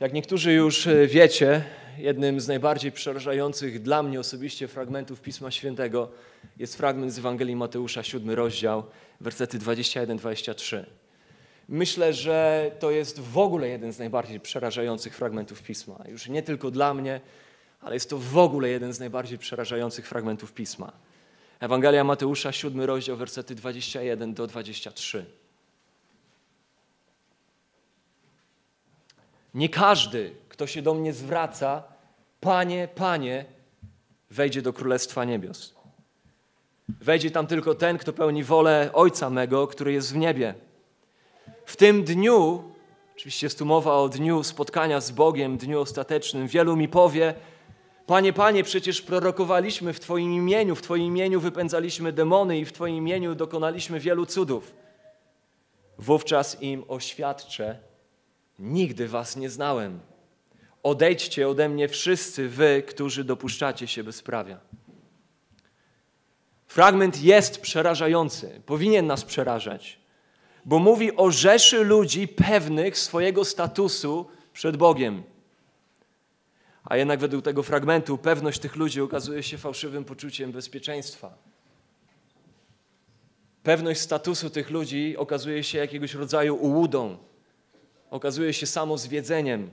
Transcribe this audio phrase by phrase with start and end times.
[0.00, 1.64] Jak niektórzy już e, wiecie,
[1.96, 6.10] jednym z najbardziej przerażających dla mnie osobiście fragmentów Pisma Świętego
[6.56, 8.84] jest fragment z Ewangelii Mateusza, siódmy rozdział,
[9.20, 10.84] wersety 21-23.
[11.68, 16.04] Myślę, że to jest w ogóle jeden z najbardziej przerażających fragmentów Pisma.
[16.08, 17.20] Już nie tylko dla mnie,
[17.80, 20.92] ale jest to w ogóle jeden z najbardziej przerażających fragmentów Pisma.
[21.60, 25.26] Ewangelia Mateusza, siódmy rozdział, wersety 21 do 23.
[29.54, 31.82] Nie każdy, kto się do mnie zwraca,
[32.40, 33.44] Panie, Panie,
[34.30, 35.74] wejdzie do Królestwa Niebios.
[36.88, 40.54] Wejdzie tam tylko ten, kto pełni wolę Ojca mego, który jest w niebie.
[41.66, 42.64] W tym dniu,
[43.16, 47.34] oczywiście jest tu mowa o dniu spotkania z Bogiem, dniu ostatecznym, wielu mi powie,
[48.06, 52.96] Panie, Panie, przecież prorokowaliśmy w Twoim imieniu, w Twoim imieniu wypędzaliśmy demony i w Twoim
[52.96, 54.74] imieniu dokonaliśmy wielu cudów.
[55.98, 57.78] Wówczas im oświadczę,
[58.58, 60.00] nigdy Was nie znałem.
[60.82, 64.60] Odejdźcie ode mnie wszyscy Wy, którzy dopuszczacie się bezprawia.
[66.66, 70.00] Fragment jest przerażający, powinien nas przerażać,
[70.64, 75.22] bo mówi o rzeszy ludzi pewnych swojego statusu przed Bogiem.
[76.84, 81.34] A jednak według tego fragmentu pewność tych ludzi okazuje się fałszywym poczuciem bezpieczeństwa.
[83.62, 87.18] Pewność statusu tych ludzi okazuje się jakiegoś rodzaju ułudą,
[88.10, 89.70] okazuje się samozwiedzeniem.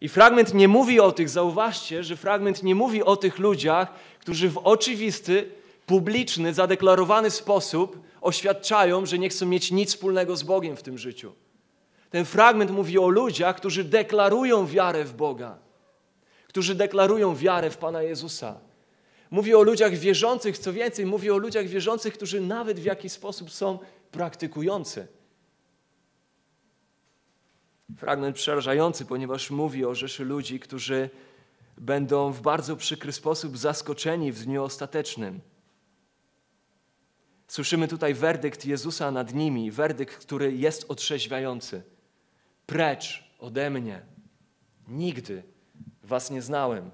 [0.00, 4.50] I fragment nie mówi o tych, zauważcie, że fragment nie mówi o tych ludziach, którzy
[4.50, 5.48] w oczywisty,
[5.86, 11.32] publiczny, zadeklarowany sposób oświadczają, że nie chcą mieć nic wspólnego z Bogiem w tym życiu.
[12.10, 15.58] Ten fragment mówi o ludziach, którzy deklarują wiarę w Boga
[16.52, 18.60] którzy deklarują wiarę w Pana Jezusa.
[19.30, 23.50] Mówi o ludziach wierzących, co więcej, mówi o ludziach wierzących, którzy nawet w jakiś sposób
[23.50, 23.78] są
[24.10, 25.06] praktykujący.
[27.96, 31.10] Fragment przerażający, ponieważ mówi o rzeszy ludzi, którzy
[31.78, 35.40] będą w bardzo przykry sposób zaskoczeni w dniu ostatecznym.
[37.48, 41.82] Słyszymy tutaj werdykt Jezusa nad nimi, werdykt, który jest otrzeźwiający.
[42.66, 44.02] Precz ode mnie.
[44.88, 45.42] Nigdy
[46.02, 46.90] Was nie znałem.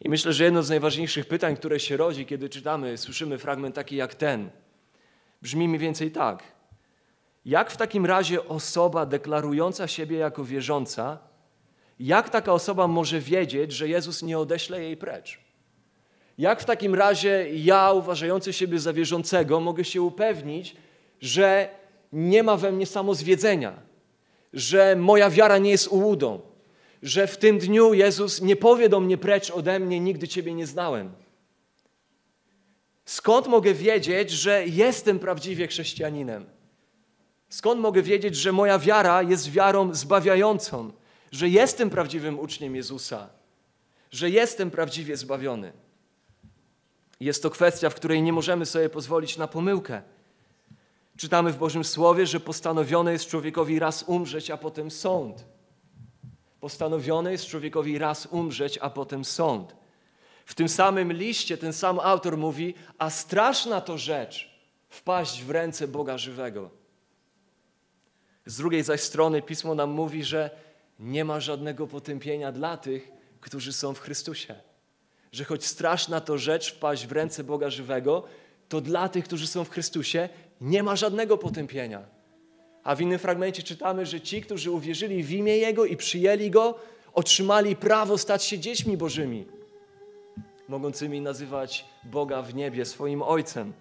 [0.00, 3.96] I myślę, że jedno z najważniejszych pytań, które się rodzi, kiedy czytamy, słyszymy fragment taki
[3.96, 4.50] jak ten,
[5.42, 6.57] brzmi mniej więcej tak.
[7.48, 11.18] Jak w takim razie osoba deklarująca siebie jako wierząca,
[12.00, 15.40] jak taka osoba może wiedzieć, że Jezus nie odeśle jej precz?
[16.38, 20.76] Jak w takim razie ja, uważający siebie za wierzącego, mogę się upewnić,
[21.20, 21.68] że
[22.12, 23.72] nie ma we mnie samozwiedzenia,
[24.52, 26.40] że moja wiara nie jest ułudą,
[27.02, 30.66] że w tym dniu Jezus nie powie do mnie precz ode mnie, nigdy Ciebie nie
[30.66, 31.12] znałem.
[33.04, 36.57] Skąd mogę wiedzieć, że jestem prawdziwie chrześcijaninem?
[37.48, 40.92] Skąd mogę wiedzieć, że moja wiara jest wiarą zbawiającą,
[41.32, 43.28] że jestem prawdziwym uczniem Jezusa,
[44.10, 45.72] że jestem prawdziwie zbawiony?
[47.20, 50.02] Jest to kwestia, w której nie możemy sobie pozwolić na pomyłkę.
[51.16, 55.44] Czytamy w Bożym Słowie, że postanowione jest człowiekowi raz umrzeć, a potem sąd.
[56.60, 59.76] Postanowione jest człowiekowi raz umrzeć, a potem sąd.
[60.46, 64.50] W tym samym liście ten sam autor mówi, a straszna to rzecz
[64.88, 66.77] wpaść w ręce Boga żywego.
[68.48, 70.50] Z drugiej zaś strony pismo nam mówi, że
[70.98, 73.10] nie ma żadnego potępienia dla tych,
[73.40, 74.54] którzy są w Chrystusie.
[75.32, 78.24] Że choć straszna to rzecz wpaść w ręce Boga żywego,
[78.68, 80.28] to dla tych, którzy są w Chrystusie,
[80.60, 82.02] nie ma żadnego potępienia.
[82.84, 86.78] A w innym fragmencie czytamy, że ci, którzy uwierzyli w imię Jego i przyjęli Go,
[87.14, 89.46] otrzymali prawo stać się dziećmi Bożymi,
[90.68, 93.72] mogącymi nazywać Boga w niebie swoim Ojcem.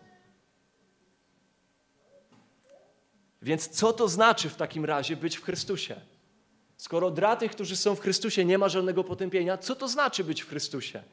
[3.48, 5.96] Więc co to znaczy w takim razie być w Chrystusie?
[6.78, 10.42] Skoro dla tych, którzy są w Chrystusie, nie ma żadnego potępienia, co to znaczy być
[10.42, 11.04] w Chrystusie?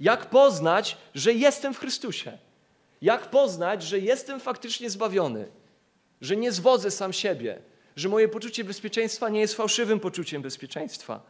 [0.00, 2.38] Jak poznać, że jestem w Chrystusie?
[3.02, 5.48] Jak poznać, że jestem faktycznie zbawiony?
[6.20, 7.58] że nie zwodzę sam siebie,
[7.96, 11.20] że moje poczucie bezpieczeństwa nie jest fałszywym poczuciem bezpieczeństwa.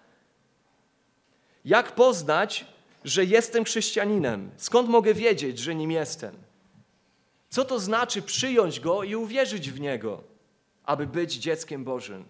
[1.65, 2.67] Jak poznać,
[3.05, 4.51] że jestem chrześcijaninem?
[4.57, 6.37] Skąd mogę wiedzieć, że nim jestem?
[7.51, 10.23] Co to znaczy przyjąć go i uwierzyć w niego,
[10.89, 12.25] aby być dzieckiem Bożym?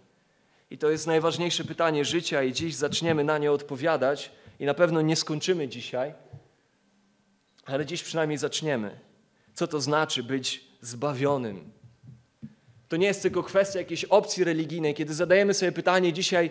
[0.71, 4.31] I to jest najważniejsze pytanie życia, i dziś zaczniemy na nie odpowiadać.
[4.61, 6.15] I na pewno nie skończymy dzisiaj,
[7.67, 8.99] ale dziś przynajmniej zaczniemy.
[9.55, 11.71] Co to znaczy być zbawionym?
[12.89, 14.95] To nie jest tylko kwestia jakiejś opcji religijnej.
[14.95, 16.51] Kiedy zadajemy sobie pytanie dzisiaj,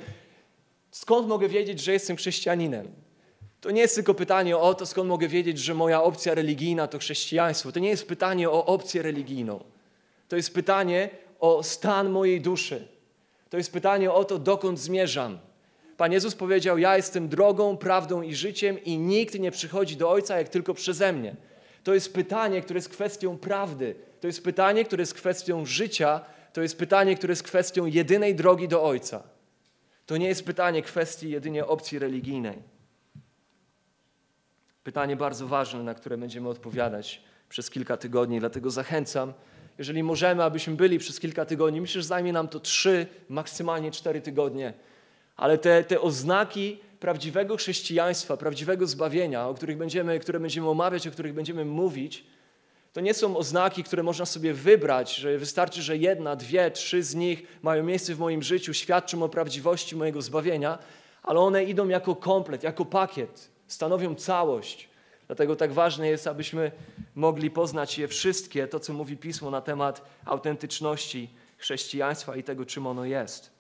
[0.92, 2.88] skąd mogę wiedzieć, że jestem chrześcijaninem?
[3.62, 7.00] To nie jest tylko pytanie o to, skąd mogę wiedzieć, że moja opcja religijna to
[7.00, 7.72] chrześcijaństwo.
[7.72, 9.64] To nie jest pytanie o opcję religijną.
[10.28, 12.88] To jest pytanie o stan mojej duszy.
[13.50, 15.40] To jest pytanie o to, dokąd zmierzam.
[15.98, 20.38] Pan Jezus powiedział: Ja jestem drogą, prawdą i życiem, i nikt nie przychodzi do Ojca
[20.38, 21.36] jak tylko przeze mnie.
[21.84, 23.96] To jest pytanie, które jest kwestią prawdy.
[24.22, 26.22] To jest pytanie, które jest kwestią życia.
[26.54, 29.24] To jest pytanie, które jest kwestią jedynej drogi do Ojca.
[30.06, 32.58] To nie jest pytanie kwestii jedynie opcji religijnej.
[34.84, 39.34] Pytanie bardzo ważne, na które będziemy odpowiadać przez kilka tygodni, dlatego zachęcam,
[39.78, 44.22] jeżeli możemy, abyśmy byli przez kilka tygodni, myślę, że zajmie nam to trzy, maksymalnie cztery
[44.22, 44.74] tygodnie,
[45.36, 51.12] ale te, te oznaki prawdziwego chrześcijaństwa, prawdziwego zbawienia, o których będziemy, które będziemy omawiać, o
[51.12, 52.24] których będziemy mówić,
[52.94, 57.16] to nie są oznaki, które można sobie wybrać, że wystarczy, że jedna, dwie, trzy z
[57.16, 60.78] nich mają miejsce w moim życiu, świadczą o prawdziwości mojego zbawienia,
[61.24, 64.90] ale one idą jako komplet, jako pakiet, stanowią całość.
[65.28, 66.72] Dlatego tak ważne jest, abyśmy
[67.16, 72.88] mogli poznać je wszystkie, to co mówi Pismo na temat autentyczności chrześcijaństwa i tego, czym
[72.88, 73.52] ono jest.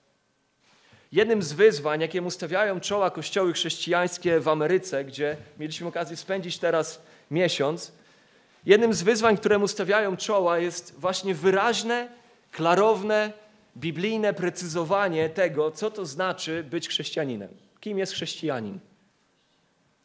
[1.11, 7.01] Jednym z wyzwań, jakiemu stawiają czoła kościoły chrześcijańskie w Ameryce, gdzie mieliśmy okazję spędzić teraz
[7.31, 7.91] miesiąc,
[8.65, 12.09] jednym z wyzwań, któremu stawiają czoła, jest właśnie wyraźne,
[12.51, 13.33] klarowne,
[13.77, 17.49] biblijne precyzowanie tego, co to znaczy być chrześcijaninem.
[17.79, 18.79] Kim jest chrześcijanin?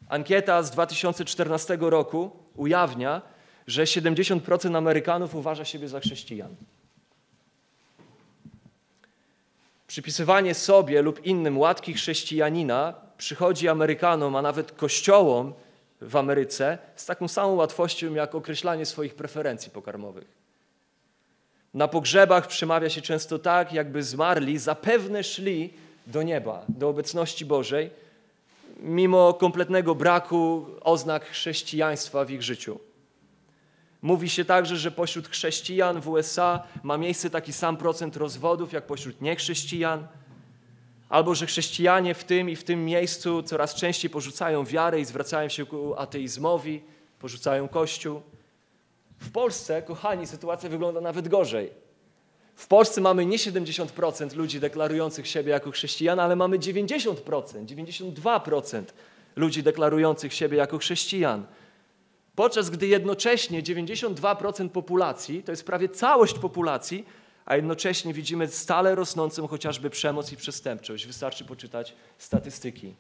[0.08, 3.22] Ankieta z 2014 roku ujawnia,
[3.66, 6.56] że 70% Amerykanów uważa siebie za chrześcijan.
[9.86, 15.52] Przypisywanie sobie lub innym łatki chrześcijanina przychodzi Amerykanom, a nawet kościołom
[16.00, 20.42] w Ameryce z taką samą łatwością jak określanie swoich preferencji pokarmowych.
[21.74, 25.72] Na pogrzebach przemawia się często tak, jakby zmarli zapewne szli
[26.06, 27.90] do nieba, do obecności Bożej,
[28.82, 32.80] mimo kompletnego braku oznak chrześcijaństwa w ich życiu.
[34.02, 38.86] Mówi się także, że pośród chrześcijan w USA ma miejsce taki sam procent rozwodów jak
[38.86, 40.06] pośród niechrześcijan,
[41.08, 45.48] albo że chrześcijanie w tym i w tym miejscu coraz częściej porzucają wiarę i zwracają
[45.48, 46.82] się ku ateizmowi,
[47.18, 48.22] porzucają Kościół.
[49.18, 51.81] W Polsce, kochani, sytuacja wygląda nawet gorzej.
[52.62, 57.14] W Polsce mamy nie 70% ludzi deklarujących siebie jako chrześcijan, ale mamy 90%,
[57.66, 58.84] 92%
[59.36, 61.46] ludzi deklarujących siebie jako chrześcijan.
[62.34, 67.06] Podczas gdy jednocześnie 92% populacji, to jest prawie całość populacji,
[67.44, 71.06] a jednocześnie widzimy stale rosnącą chociażby przemoc i przestępczość.
[71.06, 72.94] Wystarczy poczytać statystyki.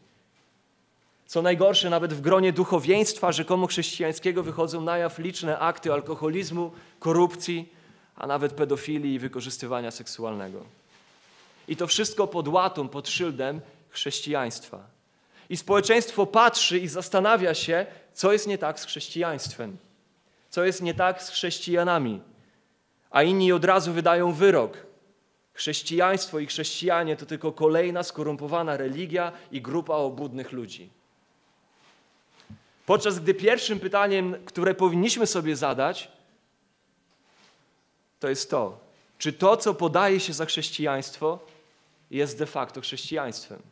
[1.26, 7.81] Co najgorsze, nawet w gronie duchowieństwa rzekomo chrześcijańskiego wychodzą na jaw liczne akty alkoholizmu, korupcji,
[8.16, 10.64] a nawet pedofilii i wykorzystywania seksualnego.
[11.68, 13.60] I to wszystko pod łatą, pod szyldem
[13.90, 14.78] chrześcijaństwa.
[15.50, 19.76] I społeczeństwo patrzy i zastanawia się, co jest nie tak z chrześcijaństwem,
[20.50, 22.20] co jest nie tak z chrześcijanami.
[23.10, 24.76] A inni od razu wydają wyrok.
[25.54, 30.90] Chrześcijaństwo i chrześcijanie to tylko kolejna skorumpowana religia i grupa obłudnych ludzi.
[32.86, 36.12] Podczas gdy pierwszym pytaniem, które powinniśmy sobie zadać,
[38.22, 38.78] to jest to,
[39.18, 41.38] czy to, co podaje się za chrześcijaństwo,
[42.10, 43.62] jest de facto chrześcijaństwem.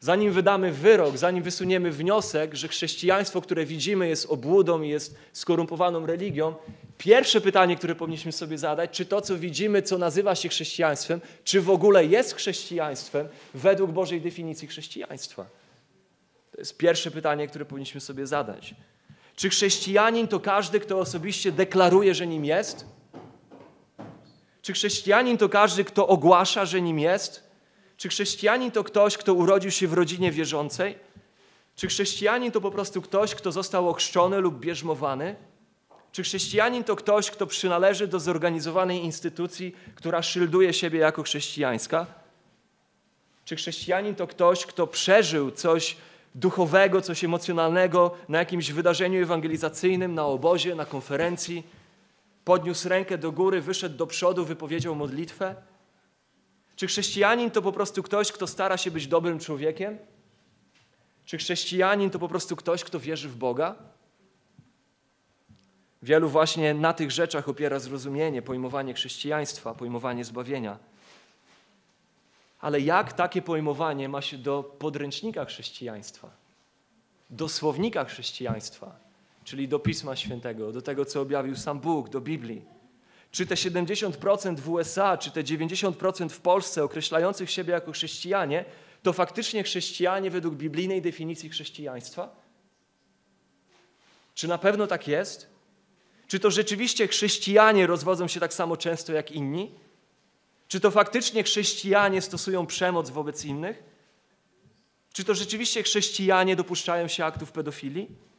[0.00, 6.06] Zanim wydamy wyrok, zanim wysuniemy wniosek, że chrześcijaństwo, które widzimy, jest obłudą i jest skorumpowaną
[6.06, 6.54] religią,
[6.98, 11.60] pierwsze pytanie, które powinniśmy sobie zadać, czy to, co widzimy, co nazywa się chrześcijaństwem, czy
[11.60, 15.46] w ogóle jest chrześcijaństwem według Bożej definicji chrześcijaństwa?
[16.52, 18.74] To jest pierwsze pytanie, które powinniśmy sobie zadać.
[19.36, 22.99] Czy chrześcijanin to każdy, kto osobiście deklaruje, że nim jest?
[24.70, 27.50] Czy chrześcijanin to każdy, kto ogłasza, że nim jest?
[27.96, 30.98] Czy chrześcijanin to ktoś, kto urodził się w rodzinie wierzącej?
[31.76, 35.36] Czy chrześcijanin to po prostu ktoś, kto został ochrzczony lub bierzmowany?
[36.12, 42.06] Czy chrześcijanin to ktoś, kto przynależy do zorganizowanej instytucji, która szylduje siebie jako chrześcijańska?
[43.44, 45.96] Czy chrześcijanin to ktoś, kto przeżył coś
[46.34, 51.79] duchowego, coś emocjonalnego na jakimś wydarzeniu ewangelizacyjnym, na obozie, na konferencji?
[52.50, 55.54] Podniósł rękę do góry, wyszedł do przodu, wypowiedział modlitwę?
[56.76, 59.98] Czy chrześcijanin to po prostu ktoś, kto stara się być dobrym człowiekiem?
[61.24, 63.74] Czy chrześcijanin to po prostu ktoś, kto wierzy w Boga?
[66.02, 70.78] Wielu właśnie na tych rzeczach opiera zrozumienie, pojmowanie chrześcijaństwa, pojmowanie zbawienia.
[72.60, 76.30] Ale jak takie pojmowanie ma się do podręcznika chrześcijaństwa,
[77.30, 79.09] do słownika chrześcijaństwa,
[79.50, 82.64] czyli do Pisma Świętego, do tego, co objawił sam Bóg, do Biblii?
[83.30, 88.64] Czy te 70% w USA, czy te 90% w Polsce określających siebie jako chrześcijanie,
[89.02, 92.36] to faktycznie chrześcijanie według biblijnej definicji chrześcijaństwa?
[94.34, 95.46] Czy na pewno tak jest?
[96.28, 99.74] Czy to rzeczywiście chrześcijanie rozwodzą się tak samo często jak inni?
[100.68, 103.82] Czy to faktycznie chrześcijanie stosują przemoc wobec innych?
[105.12, 108.29] Czy to rzeczywiście chrześcijanie dopuszczają się aktów pedofilii?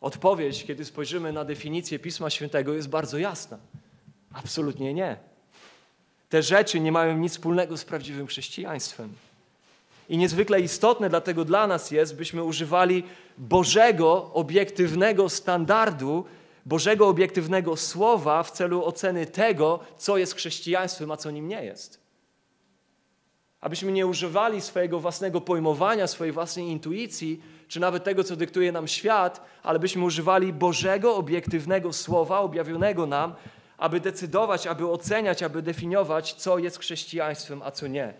[0.00, 3.58] Odpowiedź, kiedy spojrzymy na definicję Pisma Świętego, jest bardzo jasna.
[4.32, 5.16] Absolutnie nie.
[6.28, 9.12] Te rzeczy nie mają nic wspólnego z prawdziwym chrześcijaństwem.
[10.08, 13.02] I niezwykle istotne dlatego dla nas jest, byśmy używali
[13.38, 16.24] Bożego obiektywnego standardu,
[16.66, 22.00] Bożego obiektywnego słowa w celu oceny tego, co jest chrześcijaństwem, a co nim nie jest.
[23.60, 28.88] Abyśmy nie używali swojego własnego pojmowania, swojej własnej intuicji, czy nawet tego, co dyktuje nam
[28.88, 33.34] świat, ale byśmy używali Bożego obiektywnego słowa objawionego nam,
[33.78, 38.14] aby decydować, aby oceniać, aby definiować, co jest chrześcijaństwem, a co nie.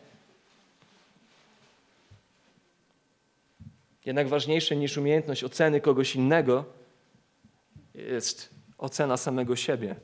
[4.04, 6.64] Jednak ważniejsze niż umiejętność oceny kogoś innego
[7.94, 9.96] jest ocena samego siebie.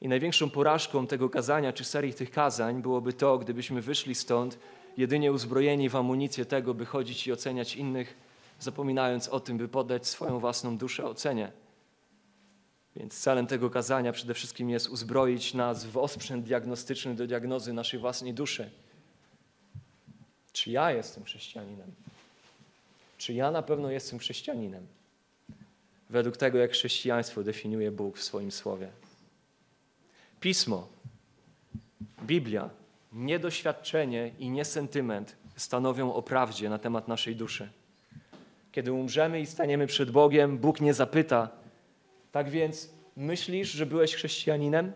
[0.00, 4.58] I największą porażką tego kazania, czy serii tych kazań, byłoby to, gdybyśmy wyszli stąd
[4.96, 8.16] jedynie uzbrojeni w amunicję tego, by chodzić i oceniać innych,
[8.60, 11.52] zapominając o tym, by podać swoją własną duszę ocenie.
[12.96, 18.00] Więc celem tego kazania przede wszystkim jest uzbroić nas w osprzęt diagnostyczny do diagnozy naszej
[18.00, 18.70] własnej duszy.
[20.52, 21.92] Czy ja jestem chrześcijaninem?
[23.18, 24.86] Czy ja na pewno jestem chrześcijaninem?
[26.10, 28.90] Według tego, jak chrześcijaństwo definiuje Bóg w swoim słowie.
[30.40, 30.88] Pismo,
[32.22, 32.70] Biblia,
[33.12, 37.70] nie doświadczenie i nie sentyment stanowią o prawdzie na temat naszej duszy.
[38.72, 41.48] Kiedy umrzemy i staniemy przed Bogiem, Bóg nie zapyta,
[42.32, 44.92] tak więc myślisz, że byłeś chrześcijaninem?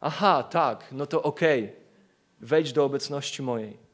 [0.00, 1.76] Aha, tak, no to okej, okay.
[2.40, 3.84] wejdź do obecności mojej.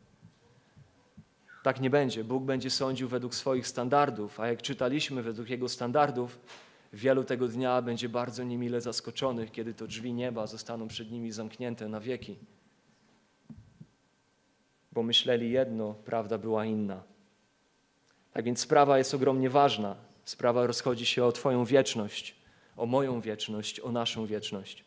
[1.62, 2.25] Tak nie będzie.
[2.25, 6.38] Bóg będzie sądził według swoich standardów, a jak czytaliśmy według Jego standardów,
[6.92, 11.88] wielu tego dnia będzie bardzo niemile zaskoczonych, kiedy to drzwi nieba zostaną przed nimi zamknięte
[11.88, 12.38] na wieki.
[14.92, 17.02] Bo myśleli jedno, prawda była inna.
[18.32, 19.97] Tak więc sprawa jest ogromnie ważna.
[20.25, 22.35] Sprawa rozchodzi się o Twoją wieczność,
[22.76, 24.85] o moją wieczność, o naszą wieczność.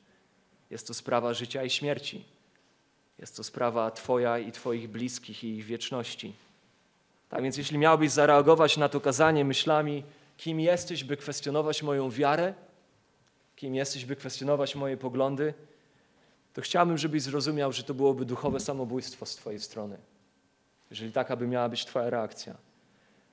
[0.70, 2.26] Jest to sprawa życia i śmierci.
[3.20, 6.34] Jest to sprawa Twoja i Twoich bliskich i ich wieczności.
[7.30, 10.04] Tak więc, jeśli miałbyś zareagować na to kazanie myślami,
[10.38, 12.54] kim jesteś, by kwestionować moją wiarę,
[13.56, 15.54] kim jesteś, by kwestionować moje poglądy,
[16.54, 19.98] to chciałbym, żebyś zrozumiał, że to byłoby duchowe samobójstwo z Twojej strony.
[20.90, 22.56] Jeżeli taka by miała być Twoja reakcja.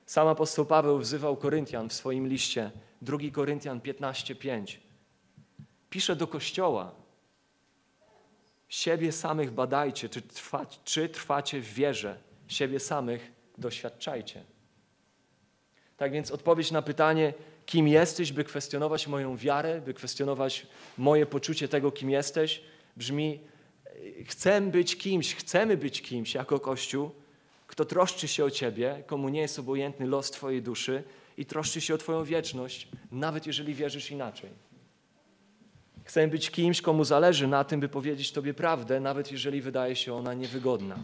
[0.05, 4.77] Sam apostoł Paweł wzywał Koryntian w swoim liście, 2 Koryntian 15:5.
[5.89, 6.91] Pisze do kościoła:
[8.69, 14.43] Siebie samych badajcie, czy, trwa, czy trwacie w wierze, siebie samych doświadczajcie.
[15.97, 17.33] Tak więc odpowiedź na pytanie,
[17.65, 22.61] kim jesteś, by kwestionować moją wiarę, by kwestionować moje poczucie tego, kim jesteś,
[22.97, 23.39] brzmi:
[24.25, 27.11] Chcę być kimś, chcemy być kimś jako Kościół,
[27.67, 31.03] kto troszczy się o Ciebie, komu nie jest obojętny los Twojej duszy
[31.37, 34.49] i troszczy się o Twoją wieczność, nawet jeżeli wierzysz inaczej.
[36.03, 40.13] Chcę być kimś, komu zależy na tym, by powiedzieć Tobie prawdę, nawet jeżeli wydaje się
[40.13, 40.97] ona niewygodna.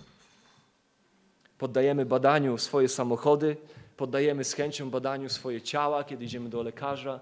[1.57, 3.57] Poddajemy badaniu swoje samochody,
[3.97, 7.19] poddajemy z chęcią badaniu swoje ciała, kiedy idziemy do lekarza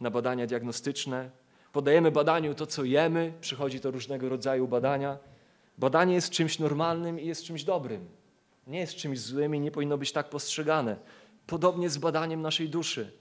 [0.00, 1.30] na badania diagnostyczne.
[1.76, 5.18] Poddajemy badaniu to, co jemy, przychodzi to różnego rodzaju badania.
[5.78, 8.08] Badanie jest czymś normalnym i jest czymś dobrym.
[8.66, 10.96] Nie jest czymś złym i nie powinno być tak postrzegane.
[11.46, 13.12] Podobnie z badaniem naszej duszy.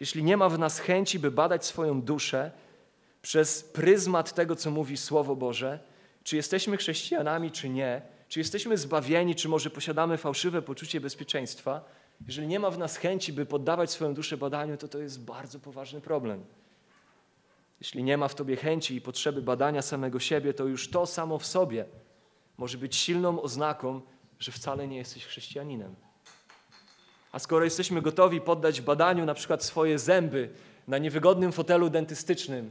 [0.00, 2.50] Jeśli nie ma w nas chęci, by badać swoją duszę
[3.22, 5.78] przez pryzmat tego, co mówi Słowo Boże,
[6.24, 11.84] czy jesteśmy chrześcijanami, czy nie, czy jesteśmy zbawieni, czy może posiadamy fałszywe poczucie bezpieczeństwa,
[12.26, 15.60] jeżeli nie ma w nas chęci, by poddawać swoją duszę badaniu, to to jest bardzo
[15.60, 16.44] poważny problem.
[17.82, 21.38] Jeśli nie ma w tobie chęci i potrzeby badania samego siebie, to już to samo
[21.38, 21.84] w sobie
[22.58, 24.00] może być silną oznaką,
[24.38, 25.94] że wcale nie jesteś chrześcijaninem.
[27.32, 30.50] A skoro jesteśmy gotowi poddać badaniu na przykład swoje zęby
[30.88, 32.70] na niewygodnym fotelu dentystycznym,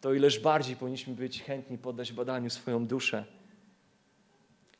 [0.00, 3.24] to ileż bardziej powinniśmy być chętni poddać badaniu swoją duszę.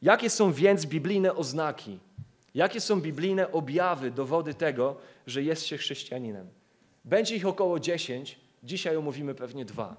[0.02, 1.98] Jakie są więc biblijne oznaki?
[2.54, 4.96] Jakie są biblijne objawy, dowody tego,
[5.26, 6.48] że jest się chrześcijaninem?
[7.04, 9.96] Będzie ich około dziesięć, dzisiaj omówimy pewnie dwa.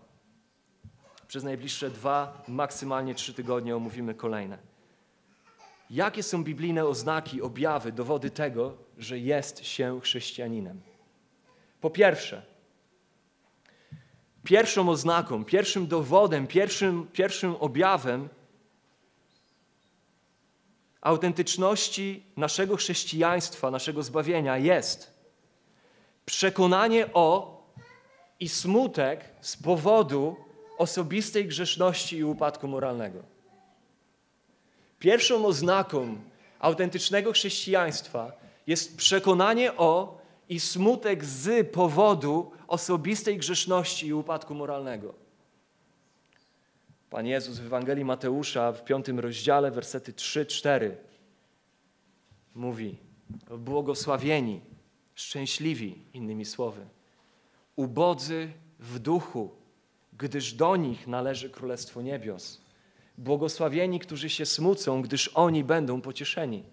[1.28, 4.58] Przez najbliższe dwa, maksymalnie trzy tygodnie omówimy kolejne.
[5.90, 10.82] Jakie są biblijne oznaki, objawy, dowody tego, że jest się chrześcijaninem?
[11.82, 12.42] Po pierwsze,
[14.44, 18.30] pierwszą oznaką, pierwszym dowodem, pierwszym, pierwszym objawem
[21.02, 25.14] autentyczności naszego chrześcijaństwa, naszego zbawienia jest
[26.26, 27.61] przekonanie o
[28.42, 30.36] i smutek z powodu
[30.78, 33.24] osobistej grzeszności i upadku moralnego.
[35.00, 36.18] Pierwszą oznaką
[36.60, 38.32] autentycznego chrześcijaństwa
[38.68, 45.14] jest przekonanie o i smutek z powodu osobistej grzeszności i upadku moralnego.
[47.10, 50.92] Pan Jezus w Ewangelii Mateusza w piątym rozdziale, wersety 3-4
[52.56, 52.98] mówi:
[53.58, 54.62] Błogosławieni,
[55.16, 56.86] szczęśliwi, innymi słowy,
[57.82, 59.50] ubodzy w duchu,
[60.14, 62.62] gdyż do nich należy Królestwo Niebios.
[63.18, 66.64] Błogosławieni, którzy się smucą, gdyż oni będą pocieszeni.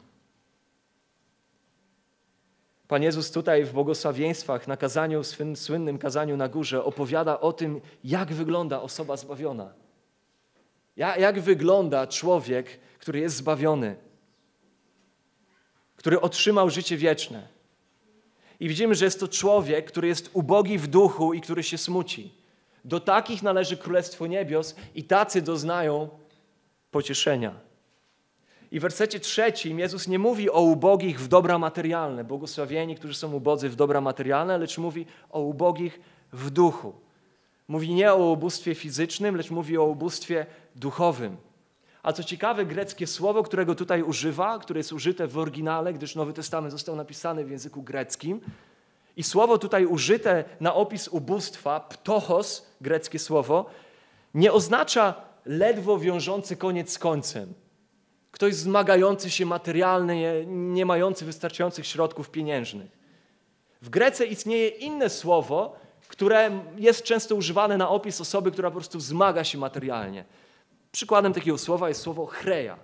[2.89, 7.81] Pan Jezus tutaj w błogosławieństwach, na kazaniu, swym słynnym kazaniu na górze, opowiada o tym,
[8.05, 9.73] jak wygląda osoba zbawiona.
[10.97, 13.97] Jak, jak wygląda człowiek, który jest zbawiony,
[15.97, 17.58] który otrzymał życie wieczne.
[18.61, 22.35] I widzimy, że jest to człowiek, który jest ubogi w duchu i który się smuci.
[22.85, 26.09] Do takich należy Królestwo Niebios i tacy doznają
[26.91, 27.55] pocieszenia.
[28.71, 33.35] I w wersecie trzecim Jezus nie mówi o ubogich w dobra materialne, błogosławieni, którzy są
[33.35, 36.01] ubodzy w dobra materialne, lecz mówi o ubogich
[36.33, 36.93] w duchu.
[37.69, 40.47] Mówi nie o ubóstwie fizycznym, lecz mówi o ubóstwie
[40.77, 41.37] duchowym.
[42.09, 46.33] A co ciekawe, greckie słowo, którego tutaj używa, które jest użyte w oryginale, gdyż Nowy
[46.33, 48.41] Testament został napisany w języku greckim,
[49.17, 53.67] i słowo tutaj użyte na opis ubóstwa, ptochos, greckie słowo,
[54.35, 57.55] nie oznacza ledwo wiążący koniec z końcem.
[58.31, 62.99] Ktoś zmagający się materialnie, nie mający wystarczających środków pieniężnych.
[63.83, 65.77] W Grece istnieje inne słowo,
[66.09, 70.25] które jest często używane na opis osoby, która po prostu zmaga się materialnie.
[70.93, 72.77] Przykładem takiego słowa jest słowo chreja.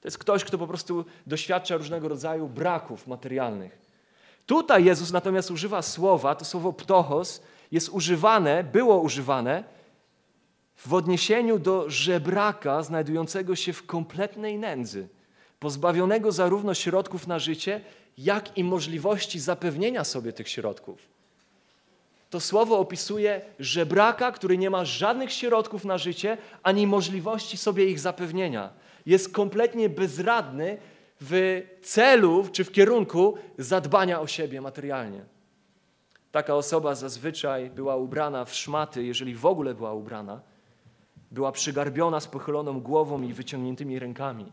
[0.00, 3.78] To jest ktoś, kto po prostu doświadcza różnego rodzaju braków materialnych.
[4.46, 9.64] Tutaj Jezus natomiast używa słowa, to słowo ptochos jest używane, było używane
[10.76, 15.08] w odniesieniu do żebraka znajdującego się w kompletnej nędzy,
[15.58, 17.80] pozbawionego zarówno środków na życie,
[18.18, 21.08] jak i możliwości zapewnienia sobie tych środków.
[22.32, 28.00] To słowo opisuje żebraka, który nie ma żadnych środków na życie, ani możliwości sobie ich
[28.00, 28.70] zapewnienia.
[29.06, 30.78] Jest kompletnie bezradny
[31.20, 35.24] w celu czy w kierunku zadbania o siebie materialnie.
[36.30, 40.40] Taka osoba zazwyczaj była ubrana w szmaty, jeżeli w ogóle była ubrana,
[41.30, 44.52] była przygarbiona z pochyloną głową i wyciągniętymi rękami.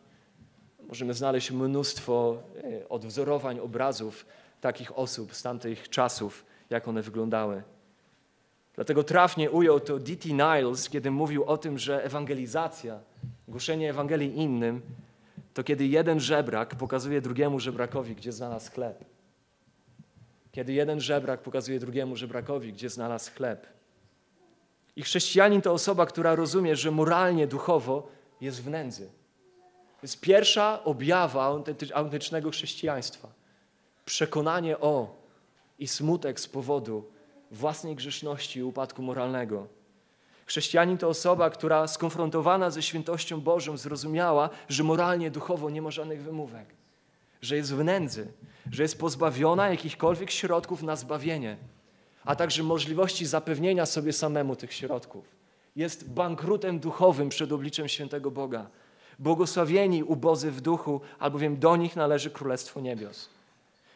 [0.88, 4.26] Możemy znaleźć mnóstwo e, odwzorowań, obrazów
[4.62, 7.64] takich osób z tamtych czasów, jak one wyglądały.
[8.76, 10.30] Dlatego trafnie ujął to D.T.
[10.30, 13.00] Niles, kiedy mówił o tym, że ewangelizacja,
[13.48, 14.82] głoszenie Ewangelii innym,
[15.54, 19.06] to kiedy jeden żebrak pokazuje drugiemu żebrakowi, gdzie znalazł chleb.
[20.52, 23.68] Kiedy jeden żebrak pokazuje drugiemu żebrakowi, gdzie znalazł chleb.
[24.96, 29.06] I chrześcijanin to osoba, która rozumie, że moralnie, duchowo jest w nędzy.
[30.00, 31.62] To jest pierwsza objawa
[31.94, 33.28] autentycznego chrześcijaństwa.
[34.06, 35.19] Przekonanie o
[35.80, 37.04] i smutek z powodu
[37.52, 39.68] własnej grzeszności i upadku moralnego.
[40.46, 46.24] Chrześcijanin to osoba, która skonfrontowana ze świętością Bożą zrozumiała, że moralnie, duchowo nie ma żadnych
[46.24, 46.66] wymówek,
[47.42, 48.28] że jest w nędzy,
[48.72, 51.58] że jest pozbawiona jakichkolwiek środków na zbawienie,
[52.26, 55.26] a także możliwości zapewnienia sobie samemu tych środków.
[55.76, 58.68] Jest bankrutem duchowym przed obliczem świętego Boga.
[59.20, 63.30] Błogosławieni ubozy w duchu, albowiem do nich należy Królestwo Niebios.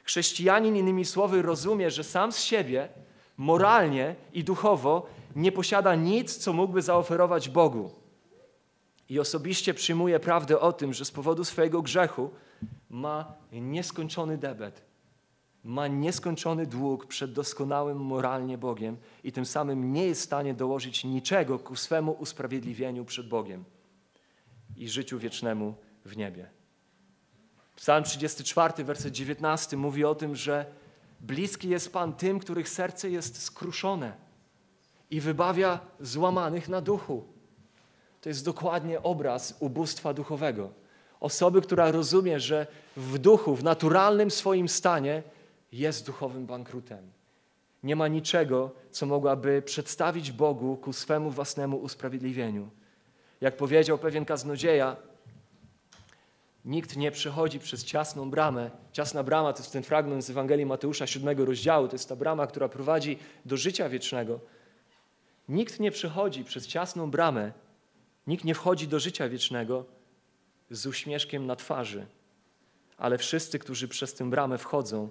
[0.04, 2.90] Chrześcijanin, innymi słowy, rozumie, że sam z siebie,
[3.38, 7.92] moralnie i duchowo, nie posiada nic, co mógłby zaoferować Bogu.
[9.10, 12.30] I osobiście przyjmuje prawdę o tym, że z powodu swojego grzechu
[12.90, 14.82] ma nieskończony debet,
[15.64, 21.04] ma nieskończony dług przed doskonałym moralnie Bogiem i tym samym nie jest w stanie dołożyć
[21.04, 23.64] niczego ku swemu usprawiedliwieniu przed Bogiem
[24.78, 26.63] i życiu wiecznemu w niebie.
[27.84, 30.66] Psalm 34, werset 19 mówi o tym, że
[31.20, 34.14] bliski jest Pan tym, których serce jest skruszone
[35.12, 37.24] i wybawia złamanych na duchu.
[38.22, 40.70] To jest dokładnie obraz ubóstwa duchowego.
[41.20, 42.68] Osoby, która rozumie, że
[42.98, 45.24] w duchu, w naturalnym swoim stanie
[45.72, 47.12] jest duchowym bankrutem.
[47.84, 52.70] Nie ma niczego, co mogłaby przedstawić Bogu ku swemu własnemu usprawiedliwieniu.
[53.42, 54.96] Jak powiedział pewien kaznodzieja,
[56.66, 58.72] nikt nie przechodzi przez ciasną bramę.
[58.92, 61.88] Ciasna brama to jest ten fragment z Ewangelii Mateusza, siódmego rozdziału.
[61.88, 64.40] To jest ta brama, która prowadzi do życia wiecznego.
[65.50, 67.52] Nikt nie przechodzi przez ciasną bramę,
[68.28, 69.86] nikt nie wchodzi do życia wiecznego
[70.70, 72.06] z uśmieszkiem na twarzy,
[72.98, 75.10] ale wszyscy, którzy przez tę bramę wchodzą,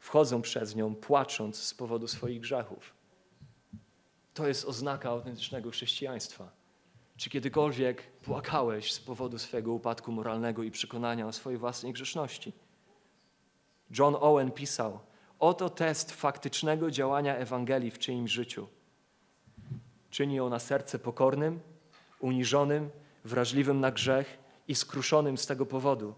[0.00, 2.94] wchodzą przez nią płacząc z powodu swoich grzechów.
[4.34, 6.59] To jest oznaka autentycznego chrześcijaństwa.
[7.20, 12.52] Czy kiedykolwiek płakałeś z powodu swojego upadku moralnego i przekonania o swojej własnej grzeszności?
[13.98, 14.98] John Owen pisał:
[15.38, 18.66] Oto test faktycznego działania Ewangelii w czyimś życiu.
[20.10, 21.60] Czyni ona serce pokornym,
[22.20, 22.90] uniżonym,
[23.24, 26.14] wrażliwym na grzech i skruszonym z tego powodu.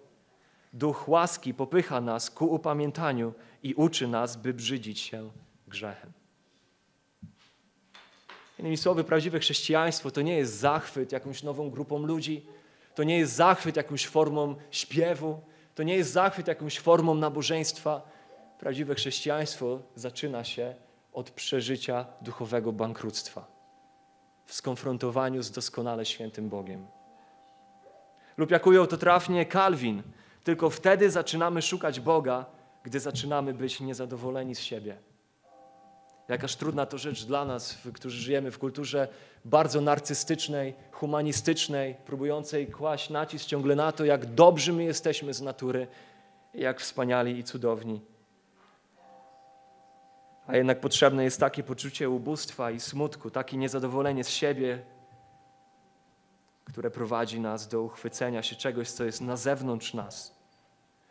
[0.72, 5.30] Duch łaski popycha nas ku upamiętaniu i uczy nas, by brzydzić się
[5.68, 6.21] grzechem.
[8.62, 12.46] Innymi słowy, prawdziwe chrześcijaństwo to nie jest zachwyt jakąś nową grupą ludzi,
[12.94, 15.40] to nie jest zachwyt jakąś formą śpiewu,
[15.74, 18.02] to nie jest zachwyt jakąś formą nabożeństwa.
[18.58, 20.74] Prawdziwe chrześcijaństwo zaczyna się
[21.12, 23.46] od przeżycia duchowego bankructwa
[24.46, 26.86] w skonfrontowaniu z doskonale świętym Bogiem.
[28.36, 30.02] Lub jak ujął to trafnie Kalwin,
[30.44, 32.46] tylko wtedy zaczynamy szukać Boga,
[32.82, 35.11] gdy zaczynamy być niezadowoleni z siebie.
[36.32, 39.08] Jakaż trudna to rzecz dla nas, którzy żyjemy w kulturze
[39.44, 45.86] bardzo narcystycznej, humanistycznej, próbującej kłaść nacisk ciągle na to, jak dobrzy my jesteśmy z natury,
[46.54, 48.00] jak wspaniali i cudowni.
[50.46, 54.82] A jednak potrzebne jest takie poczucie ubóstwa i smutku, takie niezadowolenie z siebie,
[56.64, 60.38] które prowadzi nas do uchwycenia się czegoś, co jest na zewnątrz nas,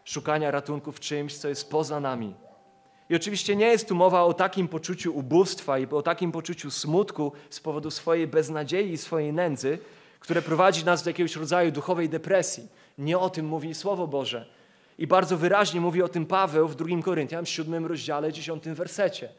[0.04, 2.36] szukania ratunku w czymś, co jest poza nami.
[3.12, 7.32] I oczywiście nie jest tu mowa o takim poczuciu ubóstwa i o takim poczuciu smutku
[7.50, 9.80] z powodu swojej beznadziei i swojej nędzy,
[10.20, 12.68] które prowadzi nas do jakiegoś rodzaju duchowej depresji.
[12.98, 14.46] Nie o tym mówi Słowo Boże.
[14.98, 19.30] I bardzo wyraźnie mówi o tym Paweł w 2 Koryntian w 7 rozdziale, 10 wersecie,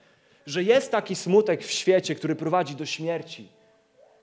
[0.46, 3.48] że jest taki smutek w świecie, który prowadzi do śmierci,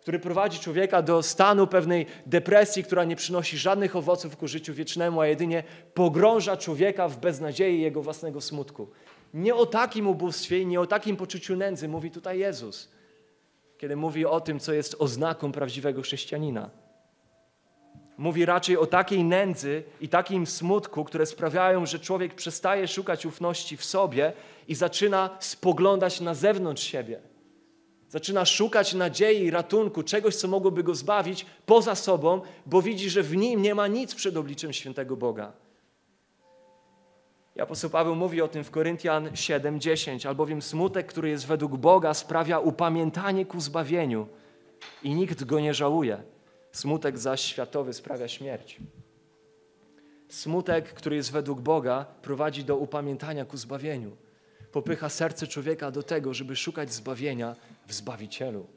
[0.01, 5.21] który prowadzi człowieka do stanu pewnej depresji, która nie przynosi żadnych owoców ku życiu wiecznemu,
[5.21, 8.88] a jedynie pogrąża człowieka w beznadziei jego własnego smutku.
[9.33, 12.89] Nie o takim ubóstwie i nie o takim poczuciu nędzy mówi tutaj Jezus,
[13.77, 16.69] kiedy mówi o tym, co jest oznaką prawdziwego chrześcijanina.
[18.17, 23.77] Mówi raczej o takiej nędzy i takim smutku, które sprawiają, że człowiek przestaje szukać ufności
[23.77, 24.33] w sobie
[24.67, 27.19] i zaczyna spoglądać na zewnątrz siebie.
[28.09, 33.35] Zaczyna szukać nadziei ratunku, czegoś, co mogłoby go zbawić poza sobą, bo widzi, że w
[33.35, 35.53] nim nie ma nic przed obliczem świętego Boga.
[37.59, 42.13] I apostoł Paweł mówi o tym w Koryntian 7:10, albowiem smutek, który jest według Boga,
[42.13, 44.27] sprawia upamiętanie ku zbawieniu
[45.03, 46.23] i nikt go nie żałuje.
[46.71, 48.77] Smutek zaś światowy sprawia śmierć.
[50.29, 54.17] Smutek, który jest według Boga, prowadzi do upamiętania ku zbawieniu.
[54.71, 57.55] Popycha serce człowieka do tego, żeby szukać zbawienia
[57.87, 58.67] w Zbawicielu.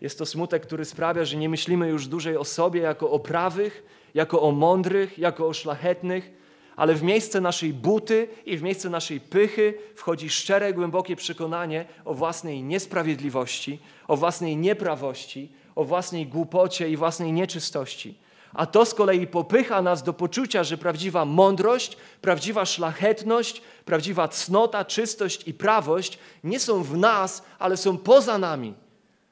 [0.00, 3.84] Jest to smutek, który sprawia, że nie myślimy już dłużej o sobie jako o prawych,
[4.14, 6.43] jako o mądrych, jako o szlachetnych,
[6.76, 12.14] ale w miejsce naszej buty i w miejsce naszej pychy wchodzi szczere, głębokie przekonanie o
[12.14, 18.14] własnej niesprawiedliwości, o własnej nieprawości, o własnej głupocie i własnej nieczystości.
[18.54, 24.84] A to z kolei popycha nas do poczucia, że prawdziwa mądrość, prawdziwa szlachetność, prawdziwa cnota,
[24.84, 28.74] czystość i prawość nie są w nas, ale są poza nami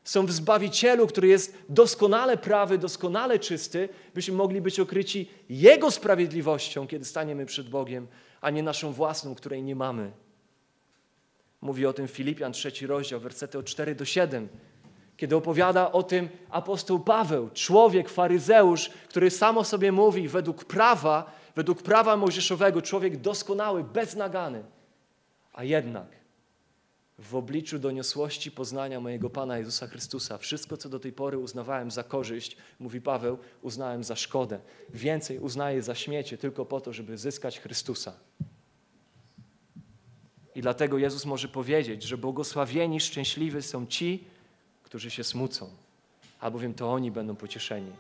[0.04, 6.86] są w Zbawicielu, który jest doskonale prawy, doskonale czysty, byśmy mogli być okryci Jego sprawiedliwością,
[6.86, 8.06] kiedy staniemy przed Bogiem,
[8.40, 10.12] a nie naszą własną, której nie mamy.
[11.60, 14.48] Mówi o tym Filipian, trzeci rozdział, wersety od 4 do 7,
[15.16, 21.82] kiedy opowiada o tym apostoł Paweł, człowiek, faryzeusz, który samo sobie mówi według prawa, według
[21.82, 24.62] prawa mojżeszowego, człowiek doskonały, beznagany,
[25.52, 26.21] a jednak
[27.18, 30.38] w obliczu doniosłości poznania mojego Pana Jezusa Chrystusa.
[30.38, 34.60] Wszystko, co do tej pory uznawałem za korzyść, mówi Paweł, uznałem za szkodę.
[34.90, 38.12] Więcej uznaję za śmiecie tylko po to, żeby zyskać Chrystusa.
[40.54, 44.24] I dlatego Jezus może powiedzieć, że błogosławieni, szczęśliwi są ci,
[44.82, 45.70] którzy się smucą,
[46.40, 47.92] albowiem to oni będą pocieszeni.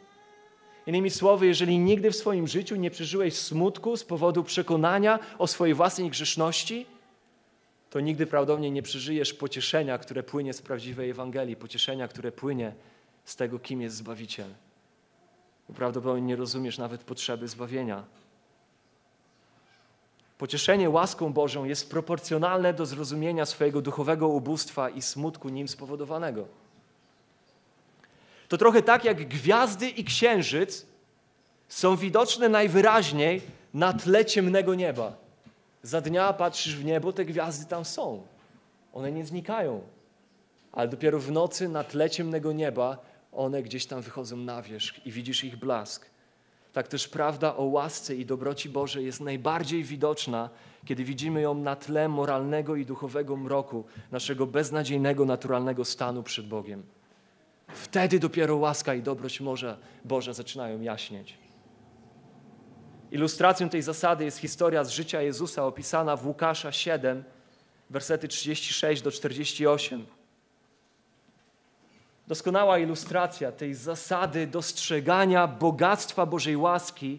[0.86, 5.74] Innymi słowy, jeżeli nigdy w swoim życiu nie przeżyłeś smutku z powodu przekonania o swojej
[5.74, 6.86] własnej grzeszności,
[7.92, 12.72] to nigdy prawdopodobnie nie przeżyjesz pocieszenia, które płynie z prawdziwej Ewangelii, pocieszenia, które płynie
[13.24, 14.48] z tego, kim jest Zbawiciel.
[15.76, 18.04] Prawdopodobnie nie rozumiesz nawet potrzeby zbawienia.
[20.38, 26.48] Pocieszenie łaską Bożą jest proporcjonalne do zrozumienia swojego duchowego ubóstwa i smutku nim spowodowanego.
[28.48, 30.86] To trochę tak jak gwiazdy i księżyc
[31.68, 33.42] są widoczne najwyraźniej
[33.74, 35.21] na tle ciemnego nieba.
[35.82, 38.22] Za dnia patrzysz w niebo, te gwiazdy tam są.
[38.92, 39.80] One nie znikają.
[40.72, 42.98] Ale dopiero w nocy na tle ciemnego nieba
[43.32, 46.06] one gdzieś tam wychodzą na wierzch i widzisz ich blask.
[46.72, 50.50] tak też prawda o łasce i dobroci Bożej jest najbardziej widoczna,
[50.84, 56.82] kiedy widzimy ją na tle moralnego i duchowego mroku naszego beznadziejnego, naturalnego stanu przed Bogiem.
[57.68, 59.42] Wtedy dopiero łaska i dobroć
[60.04, 61.41] Boża zaczynają jaśnieć.
[63.12, 67.24] Ilustracją tej zasady jest historia z życia Jezusa opisana w Łukasza 7,
[67.90, 70.06] wersety 36 do 48.
[72.28, 77.18] Doskonała ilustracja tej zasady dostrzegania bogactwa Bożej łaski